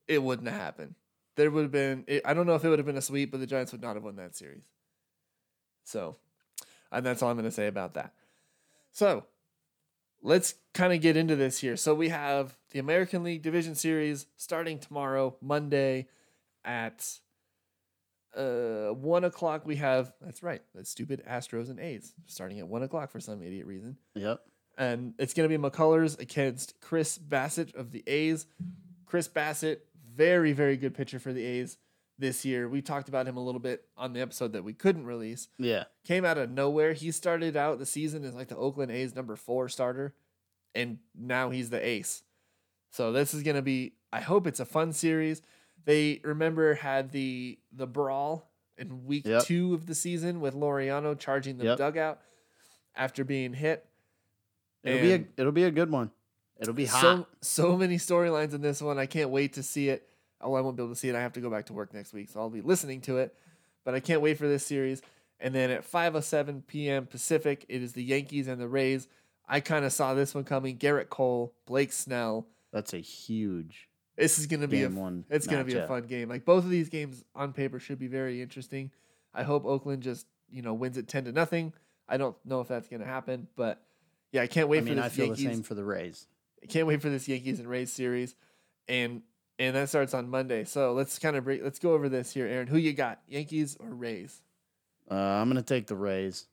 [0.07, 0.95] it wouldn't have happened.
[1.35, 3.31] There would have been, it, I don't know if it would have been a sweep,
[3.31, 4.63] but the Giants would not have won that series.
[5.85, 6.17] So,
[6.91, 8.11] and that's all I'm going to say about that.
[8.91, 9.23] So,
[10.21, 11.77] let's kind of get into this here.
[11.77, 16.07] So, we have the American League Division Series starting tomorrow, Monday
[16.65, 17.19] at
[18.35, 19.65] uh, one o'clock.
[19.65, 23.41] We have, that's right, that stupid Astros and A's starting at one o'clock for some
[23.41, 24.41] idiot reason Yep.
[24.77, 28.45] and it's going to be McCullers against Chris Bassitt of the A's.
[29.05, 29.79] Chris Bassitt,
[30.15, 31.77] very, very good pitcher for the A's
[32.17, 32.67] this year.
[32.69, 35.47] We talked about him a little bit on the episode that we couldn't release.
[35.57, 35.85] Yeah.
[36.05, 36.93] Came out of nowhere.
[36.93, 40.13] He started out the season as like the Oakland A's number four starter,
[40.73, 42.23] and now he's the ace.
[42.91, 45.41] So this is going to be, I hope it's a fun series.
[45.83, 49.43] They remember had the the brawl in week Yep.
[49.43, 51.77] two of the season with Laureano charging the Yep.
[51.77, 52.21] dugout
[52.95, 53.85] after being hit.
[54.83, 56.11] It'll be a it'll be a good one.
[56.59, 57.01] It'll be hot.
[57.01, 58.97] so so many storylines in this one.
[58.97, 60.07] I can't wait to see it.
[60.41, 61.15] Oh, I won't be able to see it.
[61.15, 63.35] I have to go back to work next week, so I'll be listening to it.
[63.83, 65.01] But I can't wait for this series.
[65.39, 67.05] And then at 5:07 p.m.
[67.07, 69.07] Pacific, it is the Yankees and the Rays.
[69.47, 70.77] I kind of saw this one coming.
[70.77, 72.47] Gerrit Cole, Blake Snell.
[72.71, 75.23] That's a huge This is gonna be a one.
[75.29, 76.29] it's gonna be a fun game.
[76.29, 78.91] Like both of these games on paper should be very interesting.
[79.33, 81.73] I hope Oakland just you know wins it ten to nothing.
[82.07, 83.81] I don't know if that's gonna happen, but
[84.31, 85.45] yeah, I can't wait I mean, for I feel Yankees.
[85.45, 86.27] the same for the Rays.
[86.63, 88.35] I can't wait for this Yankees and Rays series,
[88.87, 89.21] and
[89.59, 90.63] and that starts on Monday.
[90.63, 91.63] So let's kind of break.
[91.63, 92.67] Let's go over this here, Aaron.
[92.67, 94.41] Who you got, Yankees or Rays?
[95.09, 96.47] Uh, I'm gonna take the Rays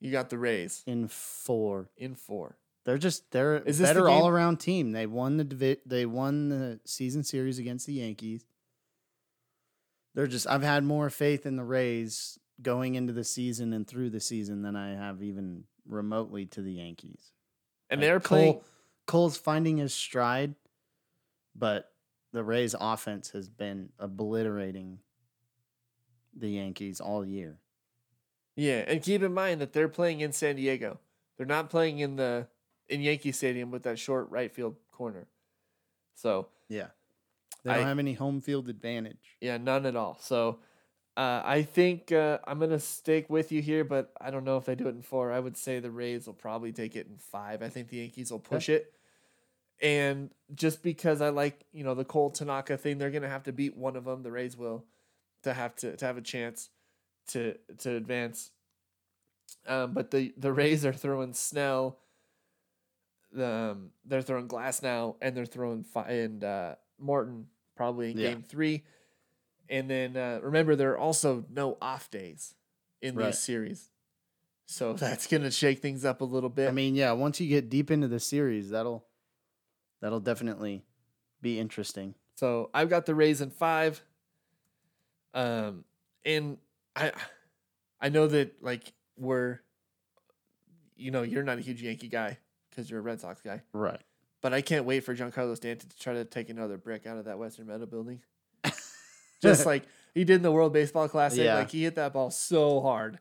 [0.00, 1.90] You got the Rays in four.
[1.96, 2.56] in four.
[2.84, 4.92] They're just they're Is this better game- all around team.
[4.92, 8.44] They won the divi- they won the season series against the Yankees.
[10.14, 14.10] They're just I've had more faith in the Rays going into the season and through
[14.10, 17.32] the season than I have even remotely to the Yankees.
[17.90, 18.52] And Like, they're playing.
[18.54, 18.64] Cole,
[19.06, 20.54] Cole's finding his stride,
[21.56, 21.90] but
[22.34, 24.98] the Rays offense has been obliterating
[26.36, 27.58] the Yankees all year.
[28.56, 30.98] Yeah, and keep in mind that they're playing in San Diego.
[31.36, 32.48] They're not playing in the
[32.88, 35.26] in Yankee Stadium with that short right field corner.
[36.16, 36.88] So Yeah.
[37.62, 39.36] They don't I- have any home field advantage.
[39.40, 40.18] yeah, none at all.
[40.20, 40.58] So
[41.16, 44.64] uh, I think uh, I'm gonna stick with you here, but I don't know if
[44.64, 45.30] they do it in four.
[45.32, 47.62] I would say the Rays will probably take it in five.
[47.62, 48.92] I think the Yankees will push it,
[49.84, 53.52] and just because I like you know the Cole Tanaka thing, they're gonna have to
[53.52, 54.22] beat one of them.
[54.22, 54.84] The Rays will
[55.44, 56.70] to have to to have a chance
[57.28, 58.50] to to advance.
[59.68, 61.98] Um, but the the Rays are throwing Snell.
[63.30, 68.30] The, um, they're throwing Glasnow, and they're throwing fi- and uh, Morton probably in Yeah.
[68.30, 68.84] game three.
[69.68, 72.54] And then uh, remember, there are also no off days
[73.02, 73.26] in Right.
[73.26, 73.90] this series,
[74.66, 76.68] so that's gonna shake things up a little bit.
[76.68, 79.04] I mean, yeah, once you get deep into the series, that'll
[80.04, 80.84] that'll definitely
[81.40, 82.14] be interesting.
[82.36, 84.02] So I've got the Rays in five.
[85.32, 85.84] Um,
[86.26, 86.58] and
[86.94, 87.12] I,
[88.02, 89.60] I know that like we're,
[90.94, 92.36] you know, you're not a huge Yankee guy
[92.68, 94.00] because you're a Red Sox guy, Right.
[94.42, 97.24] but I can't wait for Giancarlo Stanton to try to take another brick out of
[97.24, 98.20] that Western Metal building.
[99.42, 101.54] Just like he did in the World Baseball Classic, Yeah.
[101.56, 103.20] like he hit that ball so hard,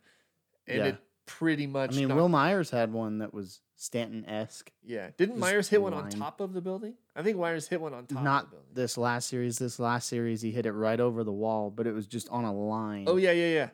[0.67, 0.85] and Yeah.
[0.87, 1.93] it pretty much.
[1.93, 4.71] I mean, knocked- Wil Myers had one that was Stanton esque.
[4.83, 6.11] yeah, didn't just Myers hit one on line.
[6.11, 6.95] top of the building?
[7.15, 8.69] I think Myers hit one on top Not of the building.
[8.73, 9.57] this last series.
[9.59, 12.43] This last series, he hit it right over the wall, but it was just on
[12.45, 13.05] a line.
[13.07, 13.69] Oh yeah, yeah, yeah,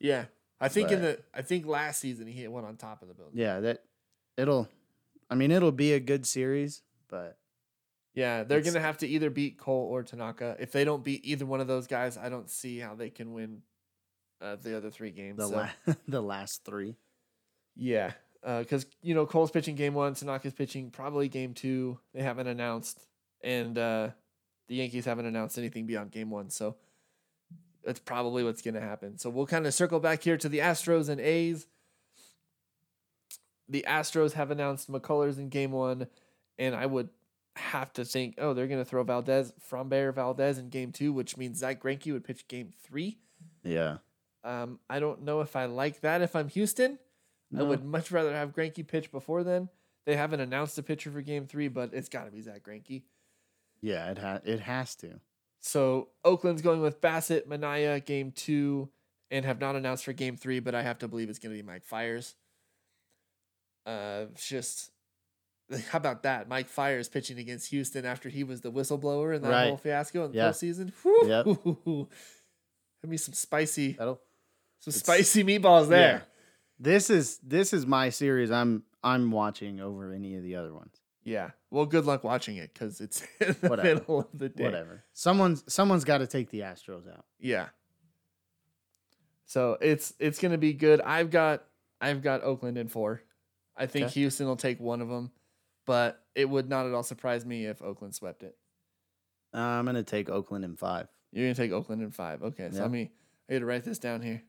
[0.00, 0.24] yeah.
[0.60, 3.14] I think in the I think last season he hit one on top of the
[3.14, 3.38] building.
[3.38, 3.60] yeah.
[3.60, 3.82] That
[4.36, 4.68] it'll.
[5.28, 7.36] I mean, it'll be a good series, but
[8.14, 10.56] Yeah, they're It's- gonna have to either beat Cole or Tanaka.
[10.58, 13.34] If they don't beat either one of those guys, I don't see how they can
[13.34, 13.60] win
[14.40, 15.38] uh, the other three games.
[15.38, 16.96] the so, la- the last three.
[17.74, 21.98] yeah, because you know Cole's pitching game one, Tanaka's pitching probably game two.
[22.14, 23.06] They haven't announced,
[23.42, 24.10] and uh,
[24.68, 26.50] the Yankees haven't announced anything beyond game one.
[26.50, 26.76] So
[27.84, 29.18] that's probably what's gonna happen.
[29.18, 31.66] So we'll kind of circle back here to the Astros and A's.
[33.68, 36.06] The Astros have announced McCullers in game one,
[36.56, 37.08] and I would
[37.56, 41.36] have to think, oh, they're going to throw Valdez, Framber Valdez in game two, which
[41.36, 43.18] means Zack Greinke would pitch game three.
[43.64, 43.98] Yeah.
[44.46, 46.98] Um, I don't know if I like that if I'm Houston.
[47.56, 49.68] I would much rather have Greinke pitch before then.
[50.04, 53.02] They haven't announced a pitcher for game three, but it's got to be Zack Greinke.
[53.80, 54.10] Yeah.
[54.10, 55.20] It ha- It has to.
[55.60, 58.88] So Oakland's going with Bassitt, Manaea, game two,
[59.30, 61.60] and have not announced for game three, but I have to believe it's going to
[61.62, 62.34] be Mike Fiers.
[63.84, 64.90] Uh, just
[65.90, 66.48] how about that?
[66.48, 69.68] Mike Fiers pitching against Houston after he was the whistleblower in that Right.
[69.68, 70.48] whole fiasco in the Yeah.
[70.50, 70.92] postseason.
[71.02, 71.28] Whew.
[71.28, 71.46] Yep.
[73.02, 74.20] Have me some spicy, That'll.
[74.80, 76.18] Some It's- spicy meatballs there.
[76.18, 76.22] Yeah.
[76.78, 78.50] This is this is my series.
[78.50, 81.00] I'm I'm watching over any of the other ones.
[81.24, 81.50] Yeah.
[81.70, 83.94] Well, good luck watching it because it's in the Whatever.
[83.94, 84.64] middle of the day.
[84.64, 85.02] Whatever.
[85.12, 87.24] Someone's someone's got to take the Astros out.
[87.40, 87.68] Yeah.
[89.46, 91.00] So it's it's gonna be good.
[91.00, 91.64] I've got
[92.00, 93.22] I've got Oakland in four.
[93.76, 94.20] I think Okay.
[94.20, 95.30] Houston will take one of them,
[95.86, 98.56] but it would not at all surprise me if Oakland swept it.
[99.54, 101.08] Uh, I'm gonna take Oakland in five.
[101.32, 102.42] You're gonna take Oakland in five.
[102.42, 102.82] Okay, so Yeah.
[102.82, 103.10] let me
[103.48, 104.42] I got to write this down here.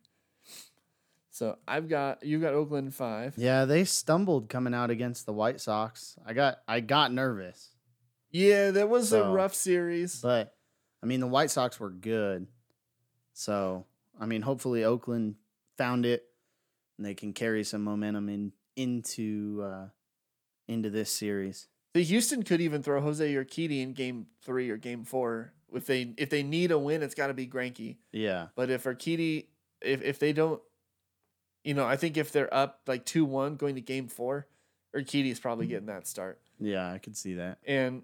[1.32, 3.36] So I've got you've got Oakland five.
[3.38, 6.18] Yeah, they stumbled coming out against the White Sox.
[6.26, 7.76] I got I got nervous,
[8.32, 10.20] Yeah, that was a rough series.
[10.22, 10.56] but
[11.04, 12.48] I mean the White Sox were good.
[13.34, 13.86] So
[14.20, 15.36] I mean, hopefully Oakland
[15.78, 16.24] found it,
[16.98, 19.88] and they can carry some momentum in into uh,
[20.68, 21.68] into this series.
[21.94, 25.54] The Houston could even throw Jose Urquidy in game three or game four.
[25.74, 27.98] If they if they need a win, it's got to be Greinke.
[28.12, 29.48] Yeah, But if Urquidy,
[29.82, 30.62] if if they don't,
[31.64, 34.48] you know, I think if they're up like two one going to game four,
[34.96, 36.40] Urquidy's probably getting that start.
[36.60, 37.60] yeah, I could see that.
[37.66, 38.04] And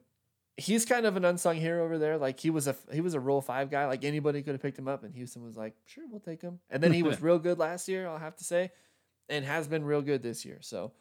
[0.58, 2.18] he's kind of an unsung hero over there.
[2.18, 3.86] Like he was a he was a rule five guy.
[3.86, 6.60] Like anybody could have picked him up, and Houston was like, sure, we'll take him.
[6.70, 8.72] And then he was real good last year, I'll have to say,
[9.30, 10.60] and has been real good this year.
[10.62, 10.92] So.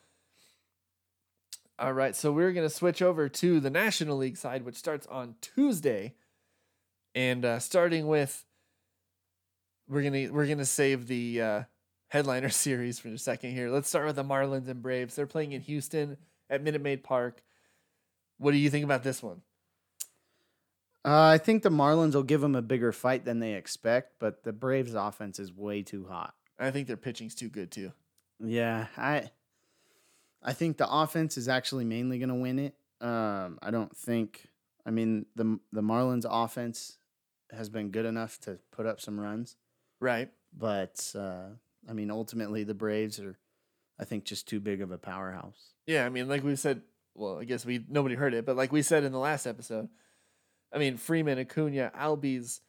[1.79, 5.35] All right, so we're gonna switch over to the National League side, which starts on
[5.41, 6.15] Tuesday,
[7.15, 8.45] and uh, starting with
[9.89, 11.63] we're gonna we're gonna save the uh,
[12.13, 13.71] headliner series for a second here.
[13.71, 15.17] Let's start with the Marlins and Braves.
[15.17, 16.19] They're playing in Houston
[16.51, 17.43] at Minute Maid Park.
[18.37, 19.41] What do you think about this one?
[21.05, 24.45] Uh, I think the Marlins will give them a bigger fight than they expect, but
[24.45, 26.35] the Braves' offense is way too hot.
[26.59, 27.93] I think their pitching's too good too.
[28.45, 29.31] Yeah, I
[30.43, 32.75] I think the offense is actually mainly going to win it.
[33.01, 34.49] Um, I don't think.
[34.85, 36.99] I mean, the the Marlins' offense
[37.51, 39.57] has been good enough to put up some runs,
[39.99, 40.31] Right.
[40.57, 41.49] but uh,
[41.89, 43.39] I mean, ultimately, the Braves are,
[43.99, 45.73] I think, just too big of a powerhouse.
[45.87, 46.83] Yeah, I mean, like we said,
[47.15, 49.89] well, I guess we nobody heard it, but like we said in the last episode,
[50.73, 52.61] I mean, Freeman, Acuna, Albies,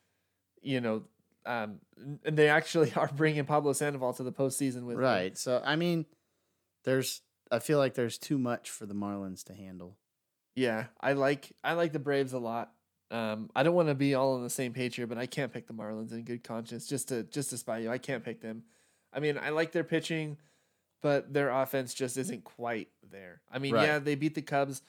[0.61, 1.03] you know,
[1.45, 1.79] um,
[2.25, 5.05] and they actually are bringing Pablo Sandoval to the postseason with them.
[5.05, 5.37] Right.
[5.37, 6.05] So I mean,
[6.83, 7.21] there's.
[7.51, 9.97] I feel like there's too much for the Marlins to handle.
[10.55, 12.71] Yeah, I like I like the Braves a lot.
[13.11, 15.53] Um, I don't want to be all on the same page here, but I can't
[15.53, 16.87] pick the Marlins in good conscience.
[16.87, 18.63] Just to just to spite you, I can't pick them.
[19.15, 20.37] I mean, I like their pitching,
[21.01, 23.41] but their offense just isn't quite there.
[23.51, 23.85] I mean, Right.
[23.85, 24.81] yeah, they beat the Cubs.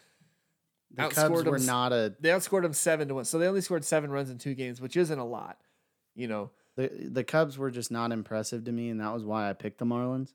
[0.91, 3.49] The Outscored Cubs were them not a They outscored them seven to one, so they
[3.49, 5.59] only scored seven runs in two games, which isn't a lot.
[6.15, 9.51] You know, the the Cubs were just not impressive to me, and that was why
[9.51, 10.33] I picked the Marlins.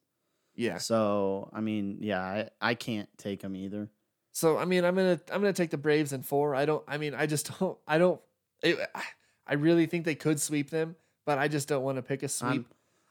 [0.56, 0.78] yeah.
[0.78, 3.90] So I mean, yeah, I, I can't take them either.
[4.34, 6.56] So I mean, I'm gonna I'm gonna take the Braves in four.
[6.56, 6.84] I don't.
[6.88, 7.78] I mean, I just don't.
[7.88, 8.20] I don't.
[8.62, 9.04] It, I-
[9.48, 12.28] I really think they could sweep them, but I just don't want to pick a
[12.28, 12.52] sweep.
[12.52, 12.66] I'm,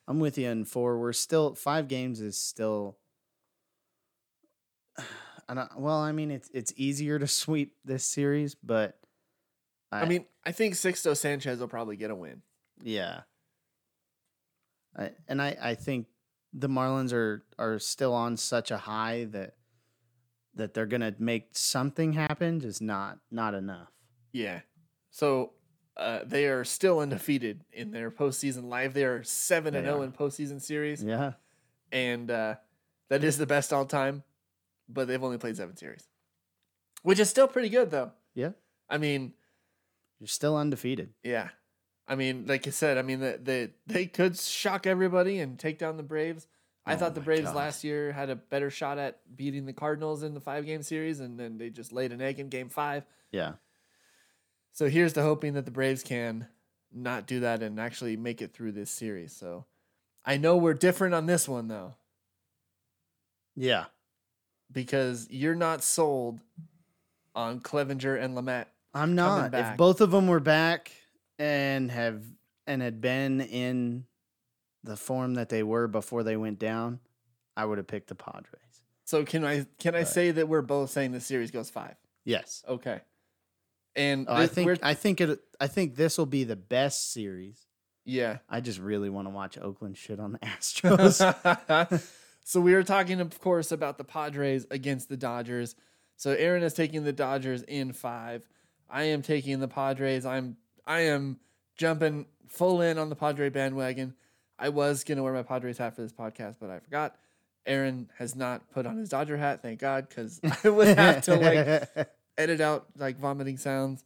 [0.08, 0.98] I'm with you in four.
[0.98, 2.96] We're still five games is still.
[5.50, 8.98] I don't, well, I mean, it's it's easier to sweep this series, but
[9.92, 12.42] I, mean, I think Sixto Sanchez will probably get a win.
[12.82, 13.20] yeah.
[14.96, 16.06] I, and I, I think
[16.52, 19.54] the Marlins are are still on such a high that
[20.54, 23.92] that they're gonna make something happen, just not not enough.
[24.32, 24.60] Yeah.
[25.10, 25.52] So
[25.98, 28.94] uh, they are still undefeated in their postseason live.
[28.94, 31.32] They are seven and zero in postseason series, Yeah.
[31.92, 32.54] and uh,
[33.08, 34.22] that is the best all time.
[34.88, 36.08] But they've only played seven series,
[37.02, 38.12] which is still pretty good, though.
[38.34, 38.52] Yeah.
[38.88, 39.34] I mean,
[40.18, 41.10] You're still undefeated.
[41.22, 41.48] yeah.
[42.10, 45.78] I mean, like I said, I mean that they, they could shock everybody and take
[45.78, 46.46] down the Braves.
[46.86, 47.54] I Oh thought the Braves God.
[47.56, 51.20] last year had a better shot at beating the Cardinals in the five game series,
[51.20, 53.04] and then they just laid an egg in game five.
[53.30, 53.52] Yeah.
[54.78, 56.46] So here's the hoping that the Braves can
[56.92, 59.32] not do that and actually make it through this series.
[59.34, 59.64] So
[60.24, 61.96] I know we're different on this one though,
[63.56, 63.86] Yeah.
[64.70, 66.40] because you're not sold
[67.34, 68.66] on Clevinger and Lamet.
[68.94, 69.52] I'm not.
[69.52, 70.92] If both of them were back
[71.40, 72.22] and have
[72.68, 74.06] and had been in
[74.84, 77.00] the form that they were before they went down,
[77.56, 78.84] I would have picked the Padres.
[79.06, 80.06] So can I can I Right.
[80.06, 81.96] say that we're both saying the series goes five?
[82.22, 82.62] Yes.
[82.68, 83.00] Okay.
[83.98, 87.66] And Oh, I think I think it I think this will be the best series.
[88.04, 88.38] yeah.
[88.48, 92.02] I just really want to watch Oakland shit on the Astros.
[92.44, 95.74] so we were talking, of course, about the Padres against the Dodgers.
[96.16, 98.48] So Aaron is taking the Dodgers in five.
[98.88, 100.24] I am taking the Padres.
[100.24, 100.56] I'm
[100.86, 101.38] I am
[101.76, 104.14] jumping full in on the Padre bandwagon.
[104.58, 107.16] I was gonna wear my Padres hat for this podcast, but I forgot.
[107.66, 111.34] Aaron has not put on his Dodger hat, thank God, because I would have to
[111.36, 112.08] like
[112.38, 114.04] edit out like vomiting sounds.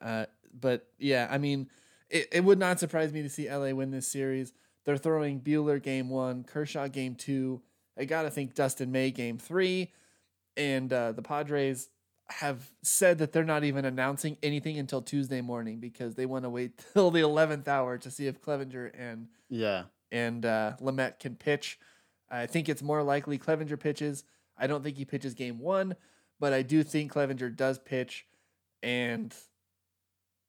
[0.00, 0.26] Uh,
[0.58, 1.70] but yeah, I mean,
[2.10, 4.52] it, it would not surprise me to see LA win this series.
[4.84, 7.62] They're throwing Buehler game one, Kershaw game two.
[7.96, 9.92] I got to think Dustin May game three.
[10.56, 11.88] And uh, the Padres
[12.28, 16.50] have said that they're not even announcing anything until Tuesday morning because they want to
[16.50, 19.84] wait till the 11th hour to see if Clevinger and yeah.
[20.10, 21.78] and uh, Lamet can pitch.
[22.30, 24.24] I think it's more likely Clevinger pitches.
[24.56, 25.96] I don't think he pitches game one,
[26.42, 28.26] but I do think Clevinger does pitch.
[28.82, 29.32] And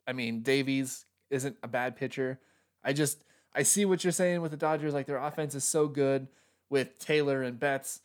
[0.08, 2.40] I mean, Davies isn't a bad pitcher.
[2.84, 4.96] I just I see what you're saying with the Dodgers.
[4.96, 6.30] Like their offense is so good
[6.68, 8.02] with Taylor and Betts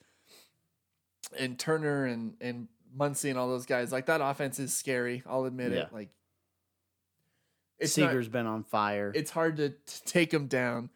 [1.39, 3.91] and Turner and and Muncy and all those guys.
[3.91, 5.23] Like that offense is scary.
[5.27, 5.85] I'll admit Yeah.
[5.85, 5.93] it.
[5.95, 6.11] Like
[7.79, 9.13] it's not- Seager's been on fire.
[9.15, 10.91] it's hard to, to take them down,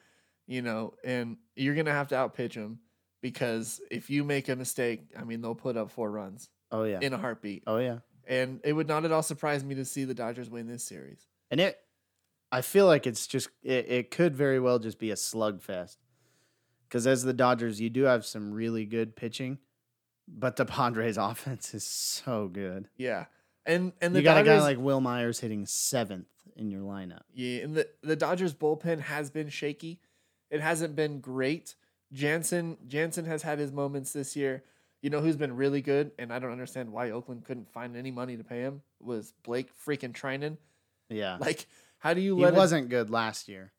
[0.46, 2.80] you know, and you're gonna have to outpitch them
[3.22, 6.98] because if you make a mistake, I mean, they'll put up four runs oh yeah.
[7.00, 7.98] in a heartbeat, oh yeah.
[8.26, 11.28] and it would not at all surprise me to see the Dodgers win this series.
[11.50, 11.78] And it,
[12.50, 15.96] I feel like it's just it, it could very well just be a slugfest.
[16.88, 19.58] Because as the Dodgers, you do have some really good pitching,
[20.28, 22.88] but the Padres' offense is so good.
[22.96, 23.26] Yeah,
[23.64, 26.82] and and the you got Dodgers, a guy like Wil Myers hitting seventh in your
[26.82, 27.22] lineup.
[27.34, 30.00] yeah, and the the Dodgers bullpen has been shaky.
[30.50, 31.74] It hasn't been great.
[32.12, 34.62] Jansen Jansen has had his moments this year.
[35.02, 38.10] You know who's been really good, and I don't understand why Oakland couldn't find any
[38.12, 40.56] money to pay him was Blake freaking Treinen.
[41.08, 41.66] Yeah, Like,
[41.98, 43.72] how do you let a wasn't good last year.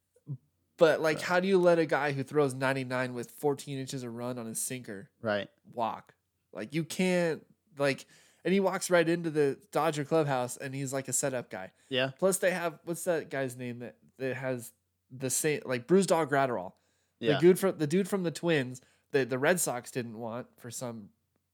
[0.77, 4.13] But like, how do you let a guy who throws 99 with 14 inches of
[4.13, 5.49] run on his sinker Right.
[5.73, 6.13] walk?
[6.51, 7.45] Like, you can't
[7.77, 8.05] like.
[8.45, 11.71] And he walks right into the Dodger clubhouse, and he's like a setup guy.
[11.87, 12.11] Yeah.
[12.19, 14.73] Plus, they have what's that guy's name that that has
[15.09, 16.73] the same like Brusdar Graterol,
[17.19, 17.35] Yeah.
[17.35, 18.81] the dude from the dude from the Twins
[19.13, 21.09] that the Red Sox didn't want for some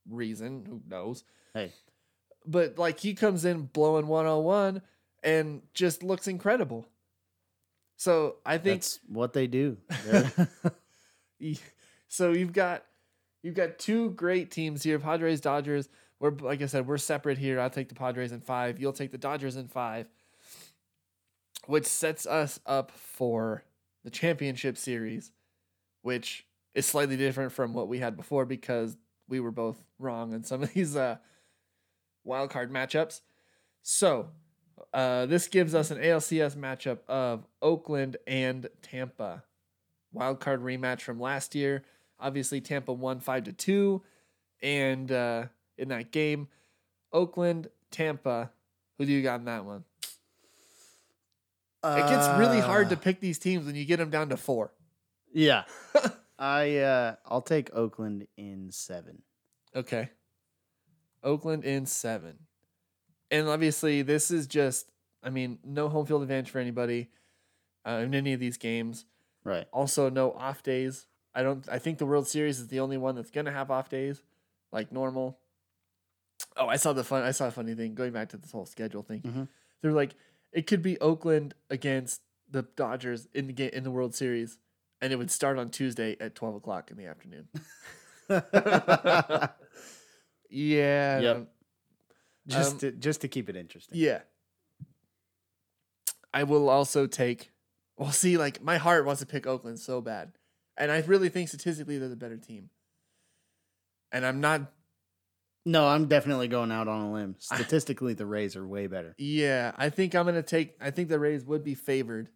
[0.10, 0.66] reason.
[0.68, 1.24] Who knows?
[1.54, 1.72] Hey.
[2.46, 4.82] But like, he comes in blowing 101
[5.24, 6.88] and just looks incredible.
[7.96, 9.78] So I think That's what they do.
[12.10, 12.84] So you've got
[13.44, 15.88] you've got two great teams here padres dodgers
[16.20, 19.12] we're like i said we're separate here i'll take the padres in five you'll take
[19.12, 20.08] the dodgers in five
[21.68, 23.64] which sets us up for
[24.04, 25.32] the championship series
[26.02, 28.98] which is slightly different from what we had before because
[29.28, 31.18] we were both wrong in some of these uh
[32.24, 33.22] wild card matchups
[33.82, 34.30] so
[34.94, 39.44] uh, this gives us an alcs matchup of oakland and tampa
[40.12, 41.84] wild card rematch from last year.
[42.20, 44.02] Obviously, Tampa won five to two,
[44.62, 45.46] and uh,
[45.78, 46.48] in that game,
[47.14, 48.52] Oakland, Tampa.
[48.98, 49.86] Who do you got in that one?
[51.84, 54.38] It gets really hard to Uh, pick these teams when you get them down to
[54.38, 54.74] four.
[55.34, 55.64] Yeah.
[56.40, 59.22] I uh I'll take Oakland in seven.
[59.76, 60.10] Okay,
[61.22, 62.48] Oakland in seven,
[63.30, 67.10] and obviously this is just I mean, no home field advantage for anybody
[67.86, 69.06] uh, in any of these games.
[69.44, 69.68] Right.
[69.72, 71.08] Also, no off days.
[71.36, 71.68] I don't.
[71.70, 74.24] I think the World Series is the only one that's gonna have off days,
[74.72, 75.40] like normal.
[76.58, 77.24] Oh, I saw the fun.
[77.24, 79.22] I saw a funny thing going back to this whole schedule thing.
[79.22, 79.48] Mhm.
[79.82, 80.16] They're like,
[80.52, 84.58] it could be Oakland against the Dodgers in the game in the World Series,
[85.02, 87.48] and it would start on Tuesday at twelve o'clock in the afternoon.
[90.50, 91.20] yeah.
[91.20, 91.48] Yep.
[92.48, 93.98] just Um, to, just to keep it interesting.
[93.98, 94.22] Yeah.
[96.34, 97.52] I will also take.
[97.98, 100.32] Well, see, like my heart wants to pick Oakland so bad,
[100.78, 102.70] and I really think statistically they're the better team.
[104.12, 104.72] And I'm not.
[105.66, 107.36] No, I'm definitely going out on a limb.
[107.40, 109.14] Statistically, the Rays are way better.
[109.18, 110.76] Yeah, I think I'm gonna take.
[110.80, 112.30] I think the Rays would be favored.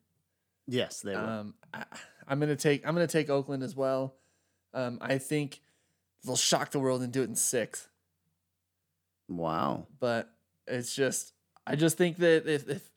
[0.67, 1.19] Yes, they will.
[1.29, 1.85] Um, I,
[2.27, 2.85] I'm gonna take.
[2.87, 4.15] I'm gonna take Oakland as well.
[4.73, 5.61] Um, I think
[6.25, 7.87] they'll shock the world and do it in six.
[9.27, 9.87] wow.
[9.99, 10.29] but
[10.67, 11.33] it's just
[11.67, 12.89] I just think that if if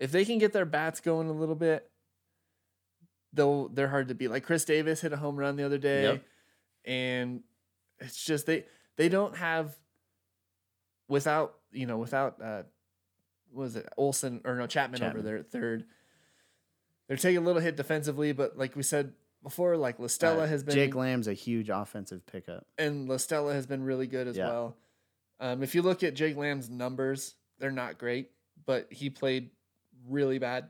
[0.00, 1.88] if they can get their bats going a little bit,
[3.32, 4.28] they'll they're hard to beat.
[4.28, 6.24] Like Khris Davis hit a home run the other day, Yep.
[6.86, 7.40] and
[8.00, 8.64] it's just they
[8.96, 9.76] they don't have
[11.08, 12.62] without you know without uh
[13.52, 15.84] what was it Olson or no Chapman, over there at third.
[17.08, 20.46] They're taking a little hit defensively, but like we said before, like La Stella Uh,
[20.46, 22.66] has been Jake Lamb's a huge offensive pickup.
[22.78, 24.48] and La Stella has been really good as Yeah.
[24.48, 24.76] well.
[25.40, 28.30] Um, if you look at Jake Lamb's numbers, they're not great,
[28.64, 29.50] but he played
[30.08, 30.68] really bad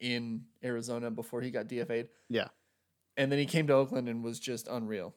[0.00, 2.08] in Arizona before he got DFA'd.
[2.28, 2.48] Yeah.
[3.16, 5.14] And then he came to Oakland and was just unreal.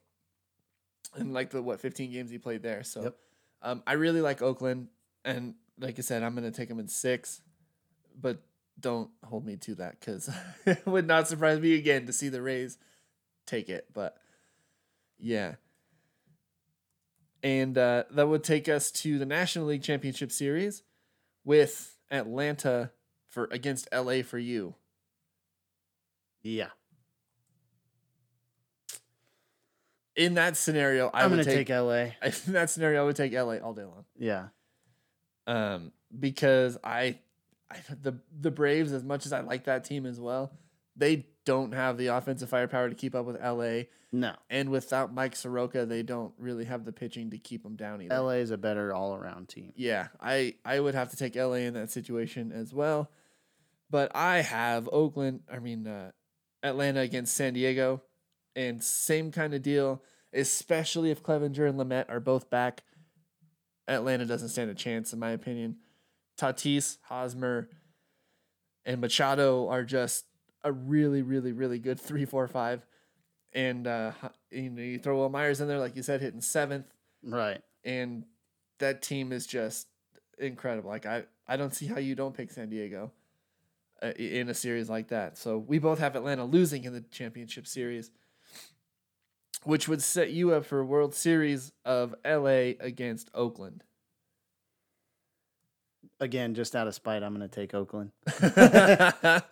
[1.16, 2.84] And like the what 15 games he played there.
[2.84, 3.18] So Yep.
[3.62, 4.90] um, I really like Oakland
[5.24, 7.42] and like I said, I'm gonna take him in six,
[8.16, 8.44] but
[8.80, 10.30] don't hold me to that because
[10.66, 12.78] it would not surprise me again to see the Rays
[13.46, 13.88] take it.
[13.94, 14.18] But
[15.18, 15.56] yeah.
[17.44, 20.84] And uh, that would take us to the National League Championship Series
[21.44, 22.92] with Atlanta
[23.30, 24.76] for against LA for you.
[26.42, 26.70] Yeah.
[30.16, 32.12] In that scenario, I going to take, take LA.
[32.48, 34.06] in that scenario, I would take LA all day long.
[34.18, 34.48] Yeah.
[35.46, 37.20] Um, because I
[38.02, 40.52] the the Braves, as much as I like that team as well,
[40.96, 44.34] they don't have the offensive firepower to keep up with LA, No.
[44.50, 48.16] and without Mike Soroka, they don't really have the pitching to keep them down either.
[48.16, 49.74] LA is a better all around team.
[49.76, 53.12] Yeah, I I would have to take LA in that situation as well.
[53.90, 56.12] But I have Oakland, I mean uh,
[56.64, 58.02] Atlanta against San Diego
[58.56, 60.02] and same kind of deal,
[60.34, 62.84] especially if Clevinger and Lamet are both back.
[63.88, 65.78] Atlanta doesn't stand a chance in my opinion.
[66.38, 67.70] Tatis, Hosmer,
[68.86, 70.26] and Machado are just
[70.64, 72.86] a really really really good three, four, five.
[73.54, 74.12] and uh
[74.52, 76.86] you know you throw Wil Myers in there like you said hitting 7th
[77.24, 77.62] Right.
[77.84, 78.26] and
[78.80, 79.88] that team is just
[80.38, 80.90] incredible.
[80.90, 83.12] Like I, I don't see how you don't pick San Diego
[84.04, 85.38] uh, in a series like that.
[85.38, 88.12] So we both have Atlanta losing in the championship series,
[89.64, 93.84] which would set you up for a World Series of LA against Oakland.
[96.20, 98.12] Again, just out of spite, I'm going to take Oakland.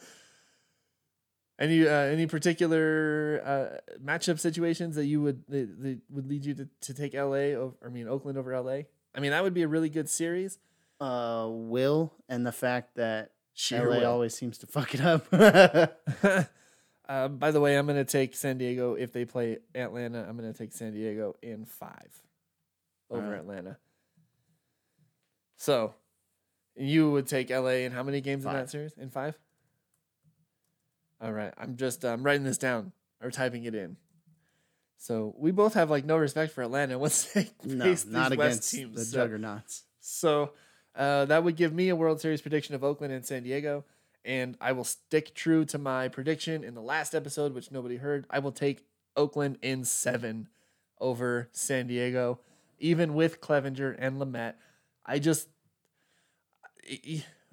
[1.59, 6.53] any uh, any particular uh, matchup situations that you would that, that would lead you
[6.55, 8.81] to, to take LA over, I mean Oakland over LA?
[9.15, 10.59] I mean that would be a really good series.
[10.99, 14.07] Uh, Will and the fact that Sheer LA will.
[14.07, 15.27] always seems to fuck it up.
[17.07, 20.25] uh, by the way, I'm going to take San Diego if they play Atlanta.
[20.27, 22.21] I'm going to take San Diego in five
[23.09, 23.39] over Alright.
[23.39, 23.77] Atlanta.
[25.57, 25.93] So
[26.75, 28.93] you would take LA in how many games in that series?
[28.97, 29.37] In five?
[31.21, 31.53] All right.
[31.57, 33.97] I'm just um, writing this down or typing it in.
[34.97, 38.37] So we both have like no respect for Atlanta once they no, face not these
[38.37, 38.95] West against teams.
[38.95, 39.83] the So- juggernauts.
[39.99, 40.51] so
[40.95, 43.83] uh, that would give me a World Series prediction of Oakland and San Diego.
[44.25, 48.25] And I will stick true to my prediction in the last episode, which nobody heard.
[48.29, 48.85] I will take
[49.17, 50.47] Oakland in seven
[51.01, 52.39] over San Diego,
[52.79, 54.53] even with Clevinger and Lamet.
[55.05, 55.49] I just,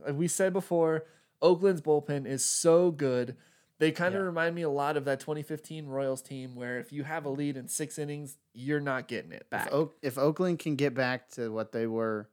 [0.04, 1.04] like we said before,
[1.42, 3.36] Oakland's bullpen is so good.
[3.78, 4.26] They kind of Yeah.
[4.26, 7.56] remind me a lot of that 2015 Royals team, where if you have a lead
[7.56, 9.68] in six innings, you're not getting it back.
[9.68, 12.28] If, Oak, if Oakland can get back to what they were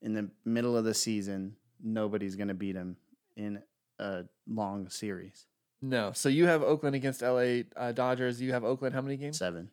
[0.00, 2.96] in the middle of the season, nobody's going to beat them
[3.36, 3.62] in
[3.98, 5.46] a long series.
[5.80, 6.12] No.
[6.12, 8.40] So you have Oakland against LA uh, Dodgers.
[8.40, 9.38] You have Oakland how many games?
[9.38, 9.70] Seven.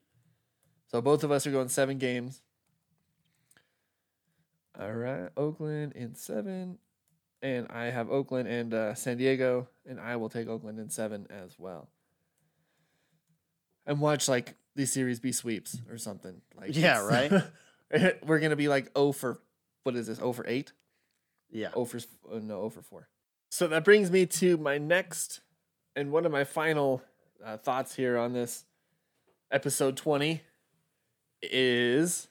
[0.87, 2.41] So both of us are going seven games.
[4.77, 5.29] All right.
[5.37, 6.77] Oakland in seven.
[7.41, 9.67] And I have Oakland and uh, San Diego.
[9.85, 11.89] And I will take Oakland in seven as well.
[13.85, 16.41] And watch like these series be sweeps or something.
[16.55, 17.31] Like Yeah, right?
[18.25, 19.39] We're gonna be like oh for
[19.83, 20.19] what is this?
[20.21, 20.73] Oh for eight?
[21.49, 21.71] Yeah.
[21.71, 23.07] 0 for uh, no 0 for 4.
[23.49, 25.41] So that brings me to my next
[25.95, 27.01] and one of my final
[27.43, 28.65] uh, thoughts here on this
[29.51, 30.41] episode 20
[31.41, 32.27] is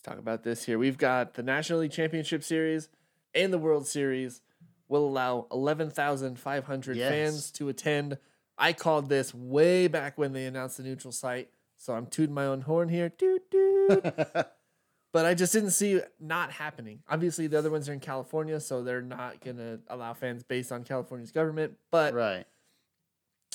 [0.00, 0.78] let's talk about this here.
[0.78, 2.88] We've got the National League Championship Series
[3.34, 4.40] and the World Series
[4.88, 7.10] will allow 11,500 Yes.
[7.10, 8.16] fans to attend.
[8.56, 12.46] I called this way back when they announced the neutral site, so I'm tooting my
[12.46, 13.10] own horn here.
[13.10, 14.02] Doot doot.
[15.12, 17.02] but I just didn't see it not happening.
[17.08, 20.82] Obviously, the other ones are in California, so they're not gonna allow fans based on
[20.82, 21.76] California's government.
[21.90, 22.46] But right.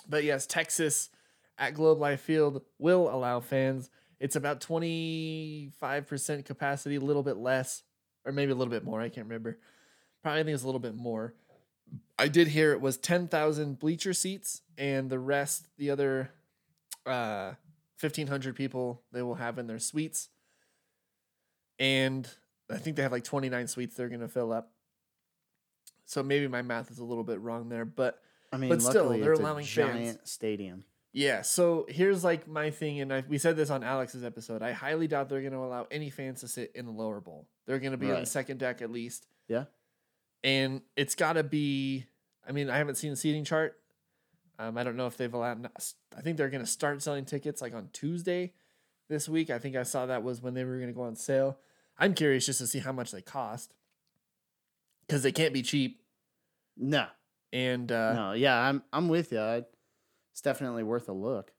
[0.08, 1.10] but yes, Texas
[1.58, 3.90] at Globe Life Field will allow fans.
[4.20, 7.84] It's about twenty five percent capacity, a little bit less,
[8.26, 9.02] or maybe a little bit more.
[9.02, 9.58] I can't remember.
[10.24, 11.34] Probably I think it's a little bit more.
[12.18, 16.32] I did hear it was ten thousand bleacher seats, and the rest, the other
[17.06, 17.52] uh,
[17.98, 20.30] fifteen hundred people, they will have in their suites.
[21.78, 22.28] And
[22.72, 24.72] I think they have like twenty nine suites they're gonna fill up.
[26.06, 28.22] So maybe my math is a little bit wrong there, but
[28.54, 29.94] I mean, But still, luckily they're allowing a fans.
[29.94, 30.84] giant stadium.
[31.16, 34.62] Yeah, so here's like my thing, and I, we said this on Alex's episode.
[34.62, 37.48] I highly doubt they're going to allow any fans to sit in the lower bowl.
[37.66, 39.26] They're going to be on the second deck at least.
[39.48, 39.64] Yeah.
[40.44, 42.06] And it's got to be,
[42.46, 43.80] I mean, I haven't seen the seating chart.
[44.60, 45.70] Um, I don't know if they've allowed,
[46.18, 48.52] I think they're going to start selling tickets like on Tuesday
[49.08, 49.50] this week.
[49.50, 51.60] I think I saw that was when they were going to go on sale.
[51.98, 53.74] I'm curious just to see how much they cost
[55.08, 56.02] because they can't be cheap.
[56.76, 57.08] No,
[57.54, 59.40] And uh, no, yeah, I'm I'm with you.
[59.40, 59.64] I,
[60.36, 61.54] it's definitely worth a look.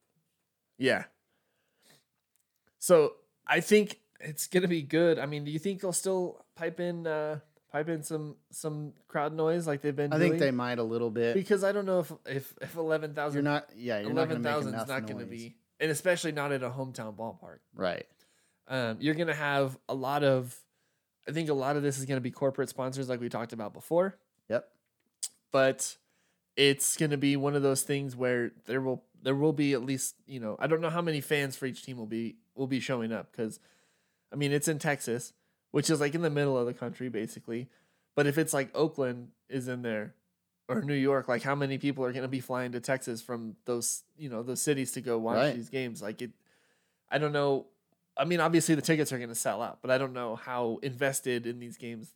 [0.77, 1.05] Yeah.
[2.79, 3.15] So
[3.47, 5.19] I think it's gonna be good.
[5.19, 7.39] I mean, do you think they'll still pipe in uh
[7.73, 10.33] pipe in some some crowd noise like they've been I doing?
[10.33, 11.35] think they might a little bit.
[11.35, 13.37] because I don't know if if if eleven thousand.
[13.37, 15.31] You're not, yeah, you're not eleven going to thousand is not gonna noise.
[15.31, 17.61] be and especially not at a hometown ballpark.
[17.75, 18.07] right.
[18.69, 20.55] Um you're gonna have a lot of
[21.27, 23.73] I think a lot of this is gonna be corporate sponsors like we talked about
[23.73, 24.17] before.
[24.51, 24.69] Yep.
[25.51, 25.97] but
[26.57, 29.83] it's going to be one of those things where there will there will be at
[29.85, 32.67] least you know I don't know how many fans for each team will be will
[32.67, 33.61] be showing up because
[34.33, 35.33] I mean it's in Texas
[35.73, 37.69] which is like in the middle of the country basically.
[38.15, 40.15] But if it's like Oakland is in there
[40.69, 43.57] or New York like how many people are going to be flying to Texas from
[43.67, 45.55] those you know those cities to go watch Right.
[45.55, 46.01] these games?
[46.01, 46.31] Like it
[47.11, 47.67] I don't know.
[48.17, 50.79] I mean obviously the tickets are going to sell out but I don't know how
[50.83, 52.15] invested in these games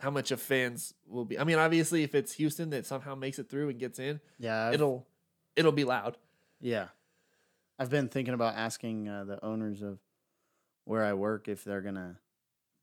[0.00, 1.38] how much of fans will be.
[1.38, 4.66] I mean, obviously, if it's Houston that somehow makes it through and gets in, Yeah,
[4.68, 5.06] I've, it'll
[5.56, 6.16] it'll be loud.
[6.60, 6.88] yeah.
[7.78, 9.98] I've been thinking about asking uh, the owners of
[10.84, 12.18] where I work if they're gonna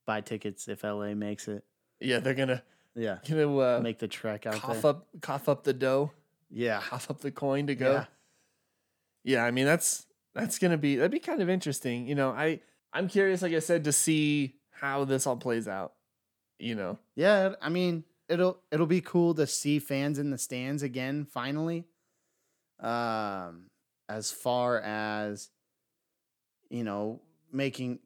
[0.07, 1.63] buy tickets if LA makes it.
[1.99, 2.63] Yeah, they're gonna
[2.95, 4.89] Yeah, gonna uh, make the trek out cough there.
[4.91, 6.11] up cough up the dough,
[6.49, 7.91] Yeah, cough up the coin to go.
[7.93, 8.05] Yeah.
[9.23, 9.43] Yeah.
[9.45, 12.07] I mean that's that's gonna be that'd be kind of interesting.
[12.07, 12.61] You know, I
[12.93, 15.93] I'm curious, like I said, to see how this all plays out.
[16.59, 17.53] You know, yeah.
[17.61, 21.25] I mean, it'll it'll be cool to see fans in the stands again.
[21.25, 21.85] Finally,
[22.79, 23.69] um,
[24.09, 25.49] as far as
[26.69, 27.99] you know, making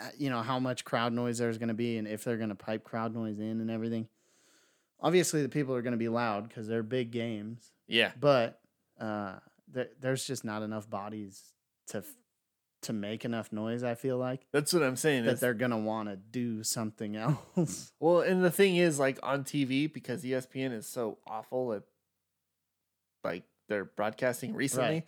[0.00, 2.48] uh, you know how much crowd noise there's going to be and if they're going
[2.48, 4.08] to pipe crowd noise in and everything.
[5.00, 8.60] Obviously, the people are going to be loud because they're big games, yeah, but
[8.98, 9.34] uh,
[9.70, 11.42] there, there's just not enough bodies
[11.88, 12.06] to f-
[12.84, 13.82] to make enough noise.
[13.82, 15.24] I feel like that's what I'm saying.
[15.26, 17.16] that they're to want to do something
[17.56, 17.92] else.
[18.00, 21.82] Well, and the thing is, like on TV, because ESPN is so awful at
[23.22, 25.04] like their broadcasting recently, Right.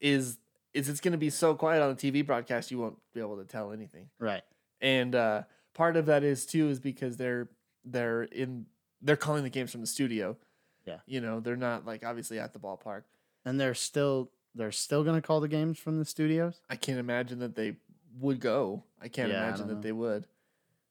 [0.00, 0.38] is
[0.74, 3.44] is it's to be so quiet on the TV broadcast you won't be able to
[3.44, 4.08] tell anything.
[4.18, 4.42] right.
[4.80, 5.42] And uh,
[5.74, 7.48] part of that is too is because they're
[7.84, 8.66] they're in
[9.00, 10.36] they're calling the games from the studio.
[10.84, 10.98] Yeah.
[11.06, 13.02] you know they're not like obviously at the ballpark.
[13.44, 16.60] And they're still they're still going to call the games from the studios.
[16.68, 17.76] I can't imagine that they
[18.20, 18.84] would go.
[19.00, 19.80] I can't Yeah, imagine don't that know.
[19.82, 20.26] they would.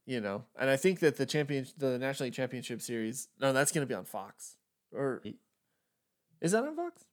[0.07, 3.72] You know, and I think that the champion, the National League Championship Series, no, that's
[3.72, 4.55] going to be on Fox.
[4.91, 5.22] Or
[6.41, 7.03] is that on Fox?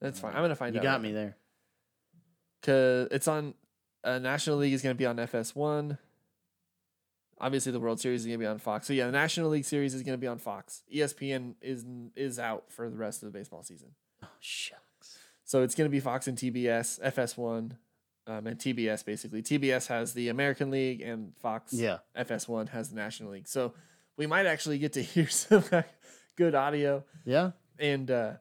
[0.00, 0.32] That's fine.
[0.32, 0.84] I'm going to find You out.
[0.84, 1.36] You got me there.
[2.62, 3.54] Cause it's on.
[4.02, 5.98] Uh, National League is going to be on FS1.
[7.40, 8.86] Obviously, the World Series is going to be on Fox.
[8.86, 10.82] So yeah, the National League Series is going to be on Fox.
[10.92, 11.84] ESPN is
[12.16, 13.88] is out for the rest of the baseball season.
[14.24, 14.80] Oh shucks.
[15.48, 17.72] So it's going to be Fox and TBS, FS1,
[18.26, 19.42] um, and TBS basically.
[19.42, 22.00] TBS has the American League, and Fox Yeah.
[22.14, 23.48] FS1 has the National League.
[23.48, 23.72] So
[24.18, 25.64] we might actually get to hear some
[26.36, 27.02] good audio.
[27.24, 27.52] Yeah.
[27.78, 28.32] And uh,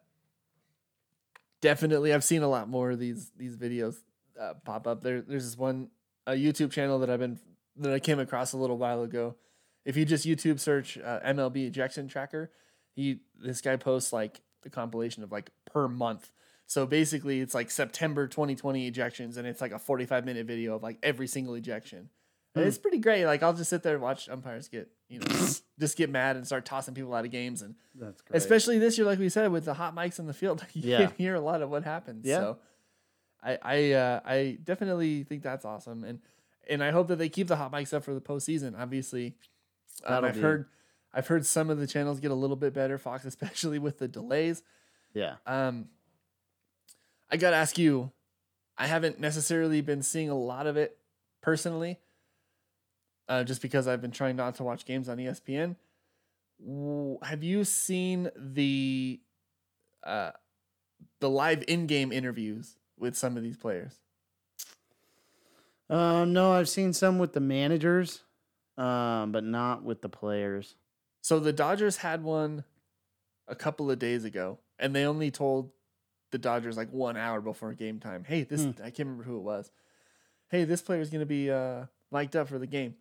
[1.62, 3.96] definitely, I've seen a lot more of these these videos
[4.38, 5.02] uh, pop up.
[5.02, 5.90] There, there's this one
[6.26, 7.40] a YouTube channel that I've been
[7.78, 9.36] that I came across a little while ago.
[9.86, 12.52] If you just YouTube search uh, MLB ejection tracker,
[12.92, 16.32] he this guy posts like the compilation of like per month.
[16.68, 20.84] So basically, it's like September 2020 ejections, and it's like a 45 minute video of
[20.84, 22.10] like every single ejection.
[22.56, 22.68] And Hmm.
[22.68, 23.26] it's pretty great.
[23.26, 25.26] Like I'll just sit there and watch umpires get, you know,
[25.80, 28.38] just get mad and start tossing people out of games and That's great.
[28.38, 31.08] especially this year, like we said, with the hot mics in the field, you Yeah.
[31.08, 32.26] can hear a lot of what happens.
[32.26, 32.40] Yeah.
[32.40, 32.58] So
[33.44, 36.20] I I uh, I definitely think that's awesome, and
[36.70, 38.78] and I hope that they keep the hot mics up for the postseason.
[38.78, 39.36] Obviously,
[40.06, 40.66] um, I've be- heard
[41.14, 42.98] I've heard some of the channels get a little bit better.
[42.98, 44.64] Fox, especially with the delays.
[45.14, 45.36] yeah.
[45.46, 45.90] Um,
[47.30, 48.12] I gotta ask you,
[48.78, 50.98] I haven't necessarily been seeing a lot of it
[51.42, 52.00] personally,
[53.28, 55.76] uh, just because I've been trying not to watch games on ESPN.
[57.24, 59.20] Have you seen the
[60.04, 60.32] uh,
[61.20, 64.00] the live in-game interviews with some of these players?
[65.90, 68.24] Um, no, I've seen some with the managers,
[68.78, 70.76] um, but not with the players.
[71.22, 72.64] So the Dodgers had one
[73.48, 75.72] a couple of days ago, and they only told
[76.32, 78.72] the Dodgers like one hour before game time, "Hey, this Hmm.
[78.82, 79.72] I can't remember who it was.
[80.50, 82.96] Hey, this player's gonna be uh mic'd up for the game."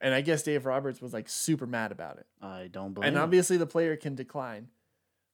[0.00, 2.26] And I guess Dave Roberts was like super mad about it.
[2.42, 3.08] I don't believe.
[3.08, 4.68] And obviously the player can decline,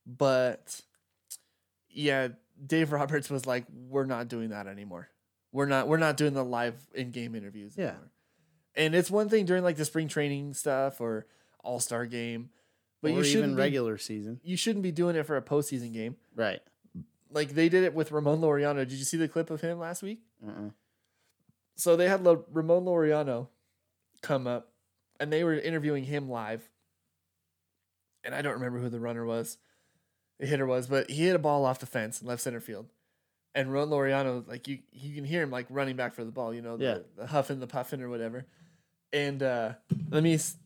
[0.06, 0.80] but
[1.88, 2.28] yeah,
[2.64, 5.08] Dave Roberts was like, "We're not doing that anymore.
[5.52, 5.88] We're not.
[5.88, 7.88] We're not doing the live in-game interviews Yeah.
[7.90, 8.10] anymore."
[8.76, 11.26] And it's one thing during like the spring training stuff or
[11.64, 12.50] All Star game,
[13.02, 15.92] but or you shouldn't be, regular season, You shouldn't be doing it for a postseason
[15.92, 16.16] game.
[16.36, 16.60] right?
[17.32, 18.78] Like they did it with Ramon Laureano.
[18.78, 20.20] Did you see the clip of him last week?
[20.46, 20.70] Uh-uh.
[21.76, 23.48] So they had Lo- Ramon Laureano
[24.22, 24.72] come up,
[25.18, 26.68] and they were interviewing him live.
[28.24, 29.56] And I don't remember who the runner was,
[30.38, 32.86] the hitter was, but he hit a ball off the fence in left center field.
[33.54, 36.52] And Ramon Laureano, like you, you can hear him like running back for the ball,
[36.54, 36.98] you know, the, Yeah.
[37.16, 38.44] the huffing, the puffing, or whatever.
[39.12, 39.72] And uh,
[40.10, 40.56] let me, s-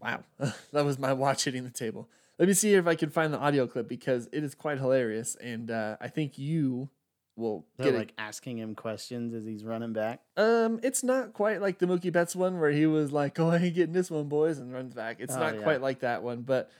[0.00, 0.22] wow,
[0.72, 2.08] that was my watch hitting the table.
[2.38, 5.36] Let me see if I can find the audio clip because it is quite hilarious,
[5.36, 6.88] and uh, I think you
[7.36, 7.98] will They're get it.
[7.98, 10.20] like asking him questions as he's running back.
[10.36, 13.74] Um, it's not quite like the Mookie Betts one where he was like, "Go ahead,
[13.74, 15.18] getting this one, boys," and runs back.
[15.20, 15.62] It's Oh, not yeah.
[15.62, 16.70] quite like that one, but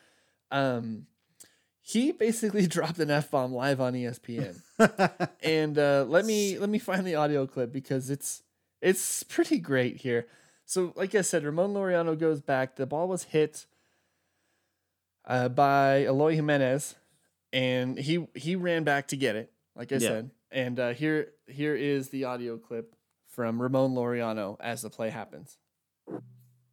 [0.51, 1.07] um,
[1.81, 4.61] he basically dropped an f bomb live on ESPN.
[5.43, 8.43] and uh, let me let me find the audio clip because it's
[8.83, 10.27] it's pretty great here.
[10.67, 12.77] So, like I said, Ramon Laureano goes back.
[12.77, 13.67] The ball was hit
[15.27, 16.95] uh, by Eloy Jimenez,
[17.53, 19.53] and he he ran back to get it.
[19.75, 20.09] Like I Yeah.
[20.09, 22.95] said, and uh, here here is the audio clip
[23.27, 25.59] from Ramon Laureano as the play happens.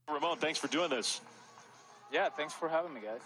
[0.08, 1.22] Ramon, thanks for doing this.
[2.12, 3.22] Yeah, thanks for having me, guys.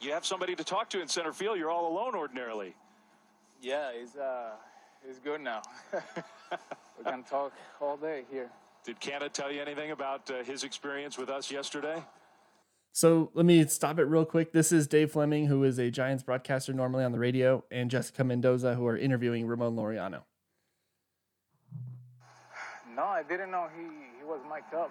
[0.00, 1.58] You have somebody to talk to in center field.
[1.58, 2.74] You're all alone ordinarily.
[3.62, 4.50] Yeah, he's uh,
[5.06, 5.62] he's good now.
[6.98, 8.50] we can talk all day here.
[8.84, 12.02] Did Canna tell you anything about uh, his experience with us yesterday?
[12.96, 14.52] So let me stop it real quick.
[14.52, 18.24] This is Dave Fleming, who is a Giants broadcaster normally on the radio, and Jessica
[18.24, 20.22] Mendoza, who are interviewing Ramon Laureano.
[22.96, 24.90] No, I didn't know he, he was mic'd up.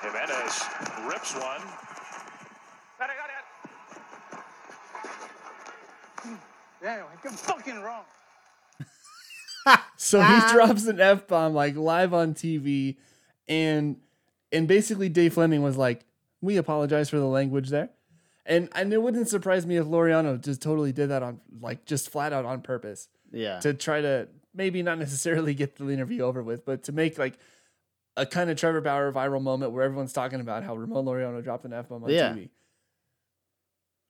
[0.00, 0.62] Jimenez
[1.06, 1.60] rips one.
[6.82, 8.04] Damn, he can fucking wrong.
[9.96, 10.50] So he ah.
[10.52, 12.96] drops an f bomb like live on TV,
[13.48, 13.96] and
[14.50, 16.04] and basically Dave Fleming was like,
[16.44, 17.90] "We apologize for the language there,"
[18.46, 22.10] and and it wouldn't surprise me if Laureano just totally did that on like just
[22.10, 23.60] flat out on purpose yeah.
[23.60, 27.38] to try to maybe not necessarily get the interview over with, but to make like
[28.16, 31.64] a kind of Trevor Bauer viral moment where everyone's talking about how Ramon Laureano dropped
[31.64, 32.32] an f bomb on Yeah.
[32.32, 32.50] TV.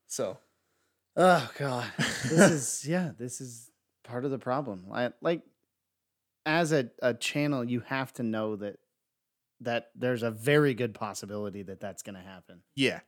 [0.07, 0.39] So
[1.16, 2.51] Oh god, this
[2.82, 3.70] is yeah, this is
[4.03, 4.87] part of the problem.
[4.93, 5.43] I, like
[6.45, 8.78] as a, a channel, you have to know that
[9.64, 12.62] that there's a very good possibility that that's going to happen.
[12.74, 13.00] yeah,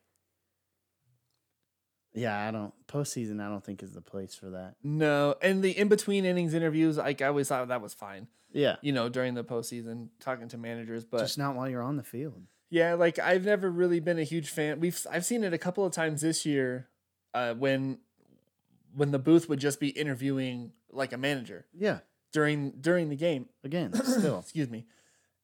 [2.15, 3.41] Yeah, I don't postseason.
[3.45, 4.77] I don't think is the place for that.
[4.83, 8.29] no, and the in between innings interviews, like I always thought that was fine.
[8.53, 11.05] Yeah, you know, during the postseason, talking to managers.
[11.05, 12.43] But just not while you're on the field.
[12.71, 14.81] yeah, like I've never really been a huge fan.
[14.81, 16.89] We've I've seen it a couple of times this year,
[17.35, 17.99] uh, when
[18.95, 21.99] when the booth would just be interviewing like a manager Yeah,
[22.33, 23.51] during during the game.
[23.63, 24.39] again, still.
[24.39, 24.87] Excuse me,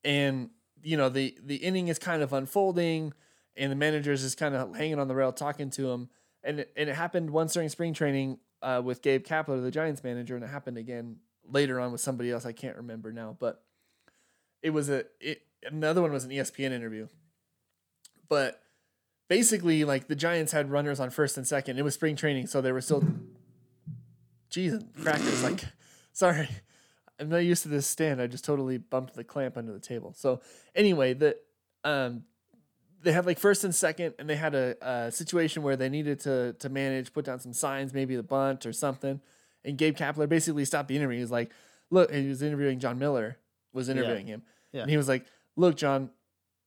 [0.04, 0.48] and
[0.82, 3.12] you know the the inning is kind of unfolding,
[3.56, 6.08] and the manager's just kind of hanging on the rail talking to him.
[6.44, 10.02] And it, and it happened once during spring training uh, with Gabe Kapler, the Giants
[10.02, 11.16] manager, and it happened again
[11.48, 12.44] later on with somebody else.
[12.44, 13.62] I can't remember now, but
[14.62, 17.08] it was a it, another one was an ESPN interview.
[18.28, 18.62] But
[19.28, 21.78] basically, like the Giants had runners on first and second.
[21.78, 23.04] It was spring training, so they were still.
[24.50, 25.42] Jesus, crackers!
[25.42, 25.64] Like,
[26.12, 26.48] sorry,
[27.22, 28.20] I'm not used to this stand.
[28.20, 30.12] I just totally bumped the clamp under the table.
[30.16, 30.40] So
[30.74, 31.36] anyway, the
[31.84, 32.24] um,
[33.02, 36.20] they had like first and second, and they had a, a situation where they needed
[36.20, 39.20] to to manage, put down some signs, maybe the bunt or something.
[39.64, 41.16] And Gabe Kapler basically stopped the interview.
[41.18, 41.52] He was like,
[41.90, 43.38] "Look," and he was interviewing Jon Miller,
[43.72, 44.42] was interviewing him,
[44.72, 44.82] Yeah.
[44.82, 45.24] and he was like,
[45.56, 46.10] look, John,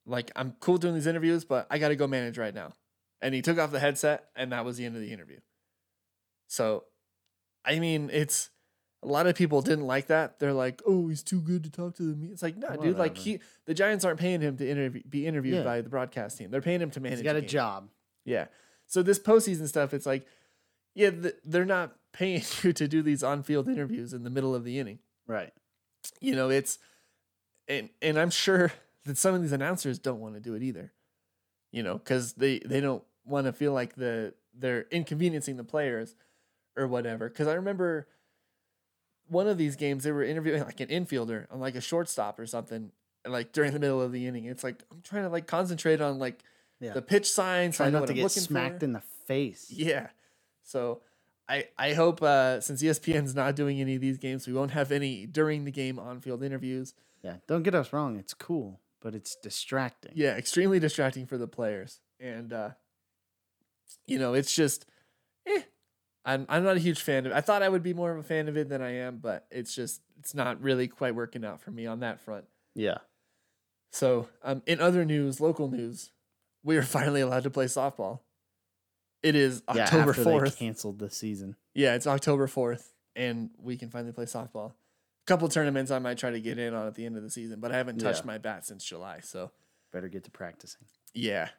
[0.06, 2.74] like I'm cool doing these interviews, but I got to go manage right now.
[3.22, 5.40] And he took off the headset, and that was the end of the interview.
[6.48, 6.84] So,
[7.66, 8.50] I mean, it's
[9.06, 10.40] a lot of people didn't like that.
[10.40, 12.98] They're like, "Oh, he's too good to talk to the media." It's like, no, dude.
[12.98, 15.64] Like he, the Giants aren't paying him to interview, be interviewed Yeah.
[15.64, 16.50] by the broadcast team.
[16.52, 17.20] They're paying him to manage.
[17.20, 17.50] He's got a game.
[17.50, 17.90] job.
[18.26, 18.46] Yeah.
[18.88, 20.26] So this postseason stuff, it's like,
[20.96, 24.64] yeah, th- they're not paying you to do these on-field interviews in the middle of
[24.64, 25.00] the inning.
[25.28, 25.54] Right.
[26.20, 26.78] You know, it's,
[27.68, 28.72] and and I'm sure
[29.06, 30.92] that some of these announcers don't want to do it either.
[31.72, 36.16] You know, because they they don't want to feel like the they're inconveniencing the players
[36.78, 37.28] or whatever.
[37.28, 38.08] Because I remember
[39.28, 42.46] one of these games they were interviewing like an infielder on like a shortstop or
[42.46, 42.92] something,
[43.24, 46.02] and like during the middle of the inning, it's like I'm trying to like concentrate
[46.02, 46.44] on like
[46.80, 46.94] Yeah.
[46.94, 47.78] the pitch signs.
[47.78, 48.86] so I know not what to I'm get smacked for.
[48.86, 49.68] in the face.
[49.72, 50.10] Yeah.
[50.64, 51.02] So
[51.50, 54.92] I I hope uh since ESPN's not doing any of these games, we won't have
[54.92, 56.94] any during the game on field interviews.
[57.24, 57.38] Yeah.
[57.48, 58.18] Don't get us wrong.
[58.18, 60.12] It's cool, but it's distracting.
[60.16, 62.00] Yeah, extremely distracting for the players.
[62.20, 62.70] And uh
[64.08, 64.86] you know, it's just
[65.48, 65.62] eh.
[66.26, 67.36] I'm I'm not a huge fan of it.
[67.36, 69.46] I thought I would be more of a fan of it than I am, but
[69.52, 72.46] it's just it's not really quite working out for me on that front.
[72.74, 72.98] Yeah.
[73.92, 76.12] So, um, in other news, local news,
[76.64, 78.20] we are finally allowed to play softball.
[79.24, 80.58] It is October fourth.
[80.58, 81.56] canceled the season.
[81.74, 84.72] Yeah, it's October 4th, and we can finally play softball.
[84.72, 87.30] A couple tournaments I might try to get in on at the end of the
[87.32, 88.28] season, but I haven't touched Yeah.
[88.28, 89.20] my bat since July.
[89.24, 89.52] So,
[89.92, 90.82] Better get to practicing.
[91.14, 91.50] yeah.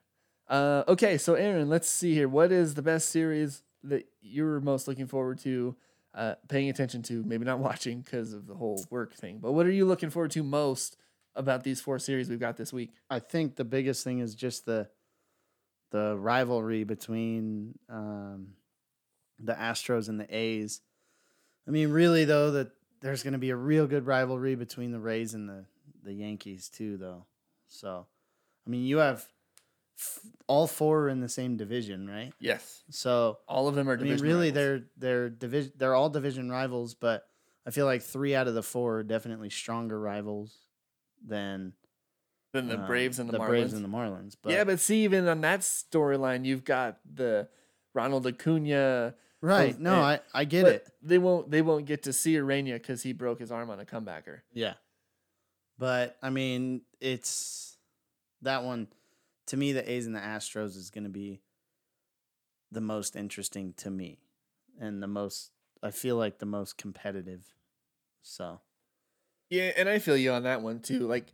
[0.49, 2.29] Uh, okay, so Aaron, let's see here.
[2.29, 5.77] What is the best series that you're most looking forward to
[6.15, 7.23] uh, paying attention to?
[7.25, 10.31] Maybe not watching because of the whole work thing, but what are you looking forward
[10.33, 10.97] to most
[11.35, 12.93] about these four series we've got this week?
[13.11, 14.89] I think the biggest thing is just the
[15.93, 18.49] the rivalry between um,
[19.39, 20.81] the Astros and the A's.
[21.67, 22.71] I mean, really though, that
[23.01, 25.65] there's going to be a real good rivalry between the Rays and the
[26.03, 27.27] the Yankees too, though.
[27.69, 28.07] So,
[28.67, 29.27] I mean, you have
[29.99, 32.33] f- all four are in the same division, right?
[32.41, 32.83] Yes.
[32.91, 34.55] So, All of them are I mean, really, rivals.
[34.55, 35.73] they're they're division.
[35.77, 37.27] They're all division rivals, but
[37.67, 40.57] I feel like three out of the four are definitely stronger rivals
[41.27, 41.73] than
[42.53, 43.49] than the uh, Braves and the, Marlins.
[43.49, 44.37] Braves and the Marlins.
[44.41, 47.49] But yeah, but see, even on that storyline, you've got the
[47.93, 49.15] Ronald Acuna.
[49.41, 50.87] right, no, and- I I get it.
[51.03, 51.51] They won't.
[51.51, 54.41] They won't get to see Arena because he broke his arm on a comebacker.
[54.53, 54.75] Yeah,
[55.79, 57.77] but I mean, it's
[58.43, 58.87] that one
[59.47, 59.73] to me.
[59.73, 61.41] The A's and the Astros is going to be
[62.71, 64.19] the most interesting to me,
[64.81, 65.53] and the most.
[65.83, 67.55] I feel like the most competitive.
[68.23, 68.61] So
[69.51, 71.07] Yeah, and I feel you on that one too.
[71.07, 71.27] Like,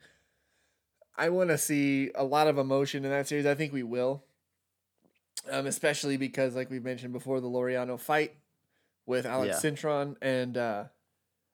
[1.16, 3.46] I want to see a lot of emotion in that series.
[3.46, 4.24] I think we will,
[5.50, 8.34] um, especially because, like we mentioned before, the Laureano fight
[9.06, 9.70] with Alex Yeah.
[9.70, 10.84] Cintron, and uh,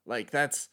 [0.05, 0.69] like that's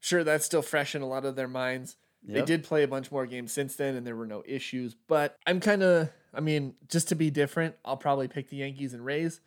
[0.00, 1.96] sure that's still fresh in a lot of their minds.
[2.26, 4.94] They did play a bunch more games since then, and there were no issues.
[4.94, 8.92] But I'm kind of, I mean, just to be different, I'll probably pick the Yankees
[8.92, 9.40] and Rays.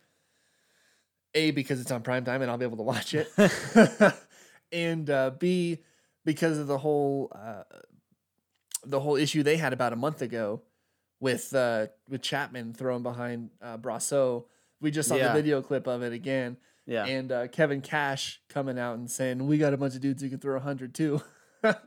[1.34, 3.26] A because it's on prime time and I'll be able to watch it,
[4.72, 5.78] and uh, B
[6.26, 7.62] because of the whole uh,
[8.84, 10.60] the whole issue they had about a month ago
[11.20, 14.44] with uh, with Chapman throwing behind uh, Brosseau.
[14.80, 15.28] We just saw Yeah.
[15.28, 19.46] the video clip of it again, yeah, and uh, Kevin Cash coming out and saying
[19.46, 21.22] we got a bunch of dudes who can throw hundred too.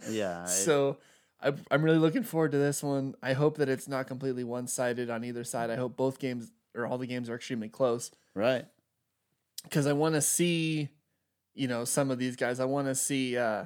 [0.10, 0.46] yeah.
[0.48, 0.98] So
[1.42, 3.16] I, I'm really looking forward to this one.
[3.22, 5.70] I hope that it's not completely one sided on either side.
[5.70, 8.66] I hope both games or all the games are extremely close right.
[9.64, 10.90] because I want to see,
[11.54, 12.60] you know, some of these guys.
[12.60, 13.66] I want to see uh,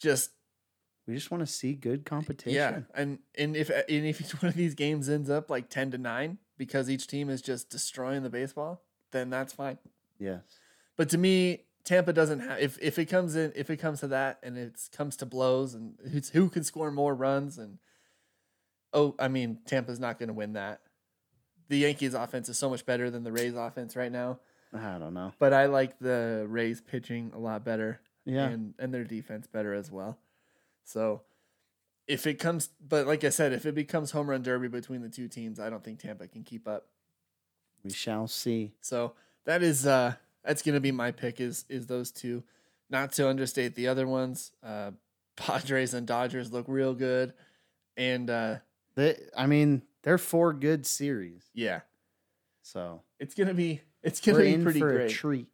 [0.00, 0.30] just
[1.06, 2.54] We just want to see good competition.
[2.54, 5.90] yeah, and and if and if each one of these games ends up like ten
[5.92, 8.82] to nine because each team is just destroying the baseball,
[9.12, 9.78] then that's fine.
[10.18, 10.40] Yes.
[10.96, 14.08] But to me, Tampa doesn't have if if it comes in if it comes to
[14.08, 15.94] that and it comes to blows and
[16.34, 17.78] who can score more runs and
[18.92, 20.80] oh, I mean Tampa's not going to win that.
[21.68, 24.38] The Yankees offense is so much better than the Rays offense right now,
[24.74, 25.32] I don't know.
[25.38, 28.48] but I like the Rays pitching a lot better Yeah.
[28.48, 30.18] and and their defense better as well.
[30.84, 31.22] So
[32.08, 35.08] if it comes but like I said, if it becomes home run derby between the
[35.08, 36.88] two teams, I don't think Tampa can keep up.
[37.84, 38.74] we shall see.
[38.80, 39.14] So
[39.44, 40.14] that is uh
[40.46, 42.42] that's gonna be my pick is is those two.
[42.88, 44.52] Not to understate the other ones.
[44.62, 44.92] Uh
[45.36, 47.34] Padres and Dodgers look real good.
[47.96, 48.56] And uh
[48.94, 51.42] They, I mean, they're four good series.
[51.52, 51.80] yeah,
[52.62, 55.10] So it's gonna be it's gonna be pretty great.
[55.10, 55.48] treat.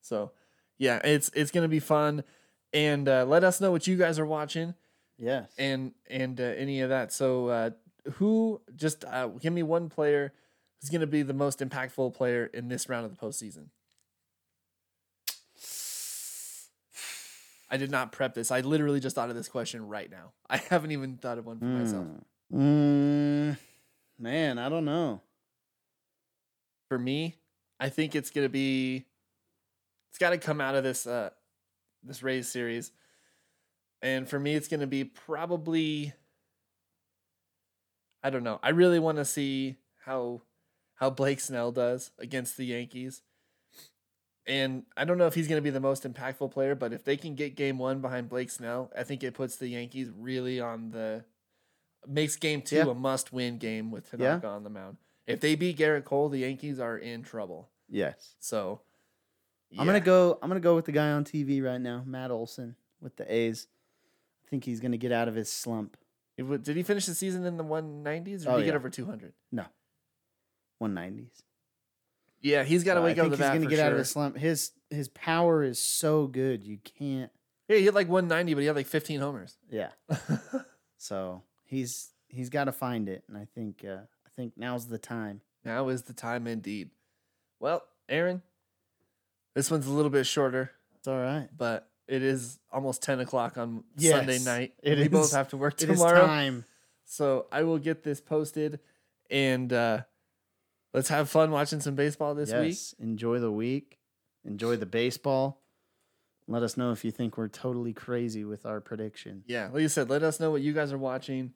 [0.00, 0.32] so
[0.78, 2.24] yeah, it's it's gonna be fun.
[2.72, 4.74] And uh, let us know what you guys are watching
[5.18, 5.50] Yes.
[5.58, 7.12] and and uh, any of that.
[7.12, 7.70] So uh
[8.14, 10.32] who just uh, give me one player
[10.80, 13.66] who's gonna be the most impactful player in this round of the postseason.
[17.68, 18.50] I did not prep this.
[18.50, 20.32] I literally just thought of this question right now.
[20.50, 22.06] I haven't even thought of one for myself.
[22.06, 22.22] Mm.
[22.54, 23.56] Mm,
[24.18, 25.20] man, I don't know.
[26.88, 27.34] For me,
[27.80, 29.04] I think it's gonna be.
[30.10, 31.30] It's got to come out of this uh,
[32.04, 32.92] this Rays series,
[34.00, 36.12] and for me, it's gonna be probably.
[38.22, 38.60] I don't know.
[38.62, 40.42] I really want to see how
[40.94, 43.22] how Blake Snell does against the Yankees.
[44.46, 47.02] And I don't know if he's going to be the most impactful player, but if
[47.02, 50.60] they can get game one behind Blake Snell, I think it puts the Yankees really
[50.60, 51.24] on the
[52.06, 52.90] makes game two Yeah.
[52.90, 54.18] a must win game with Yeah.
[54.38, 54.98] Tanaka on the mound.
[55.26, 57.68] If they beat Gerrit Cole, the Yankees are in trouble.
[57.88, 58.36] Yes.
[58.38, 58.82] So
[59.76, 60.38] I'm gonna go.
[60.40, 63.66] I'm gonna go with the guy on TV right now, Matt Olson with the A's.
[64.46, 65.96] I think he's gonna get out of his slump.
[66.36, 68.88] It Did he finish the season in the 190s or Oh, did he get over
[68.88, 69.32] 200?
[69.50, 69.66] No,
[70.80, 71.42] 190s.
[72.46, 73.84] Yeah, he's got to wake I up think the he's gonna get sure.
[73.86, 74.36] out of his slump.
[74.36, 76.62] His his power is so good.
[76.64, 77.30] You can't.
[77.68, 79.58] Yeah, he hit like 190, but he had like 15 homers.
[79.70, 79.88] Yeah.
[80.98, 84.98] So he's he's got to find it, and I think uh, I think now's the
[84.98, 85.40] time.
[85.64, 86.90] Now is the time indeed.
[87.60, 88.42] Well, Aaron,
[89.54, 91.48] this one's a little bit shorter, It's all right.
[91.56, 94.74] but it is almost 10 o'clock on Yes, Sunday night.
[94.82, 96.24] it we both have to work It is tomorrow.
[96.26, 96.64] time.
[97.04, 98.78] So I will get this posted
[99.30, 100.02] and uh,
[100.96, 102.70] let's have fun watching some baseball this week.
[102.70, 102.94] yes.
[102.98, 103.98] Enjoy the week.
[104.44, 105.60] Enjoy the baseball.
[106.48, 109.44] Let us know if you think we're totally crazy with our prediction.
[109.46, 111.52] Yeah, like you said, let us know what you guys are watching.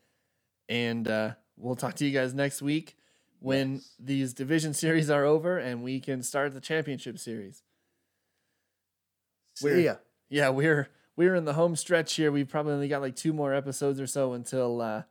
[0.69, 2.97] And uh, we'll talk to you guys next week
[3.39, 3.95] when Yes.
[3.99, 7.63] these division series are over and we can start the championship series.
[9.63, 9.97] We're- See ya.
[10.29, 12.33] yeah, we're we're in the home stretch here.
[12.33, 15.03] We've probably only got like two more episodes or so until uh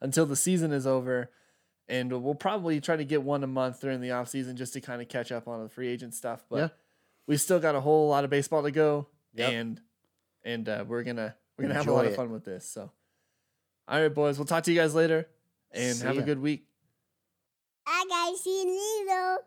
[0.00, 1.30] until the season is over.
[1.88, 4.80] And we'll probably try to get one a month during the off season just to
[4.80, 6.44] kind of catch up on the free agent stuff.
[6.50, 6.68] But Yeah.
[7.26, 9.06] we've still got a whole lot of baseball to go.
[9.34, 9.52] Yep.
[9.52, 9.80] And
[10.44, 12.68] and uh, we're gonna we're gonna have a lot Enjoy of fun with this.
[12.68, 12.90] So
[13.88, 15.26] all right, boys, we'll talk to you guys later
[15.72, 16.66] and See have a good week.
[17.86, 19.38] I got you, Lilo.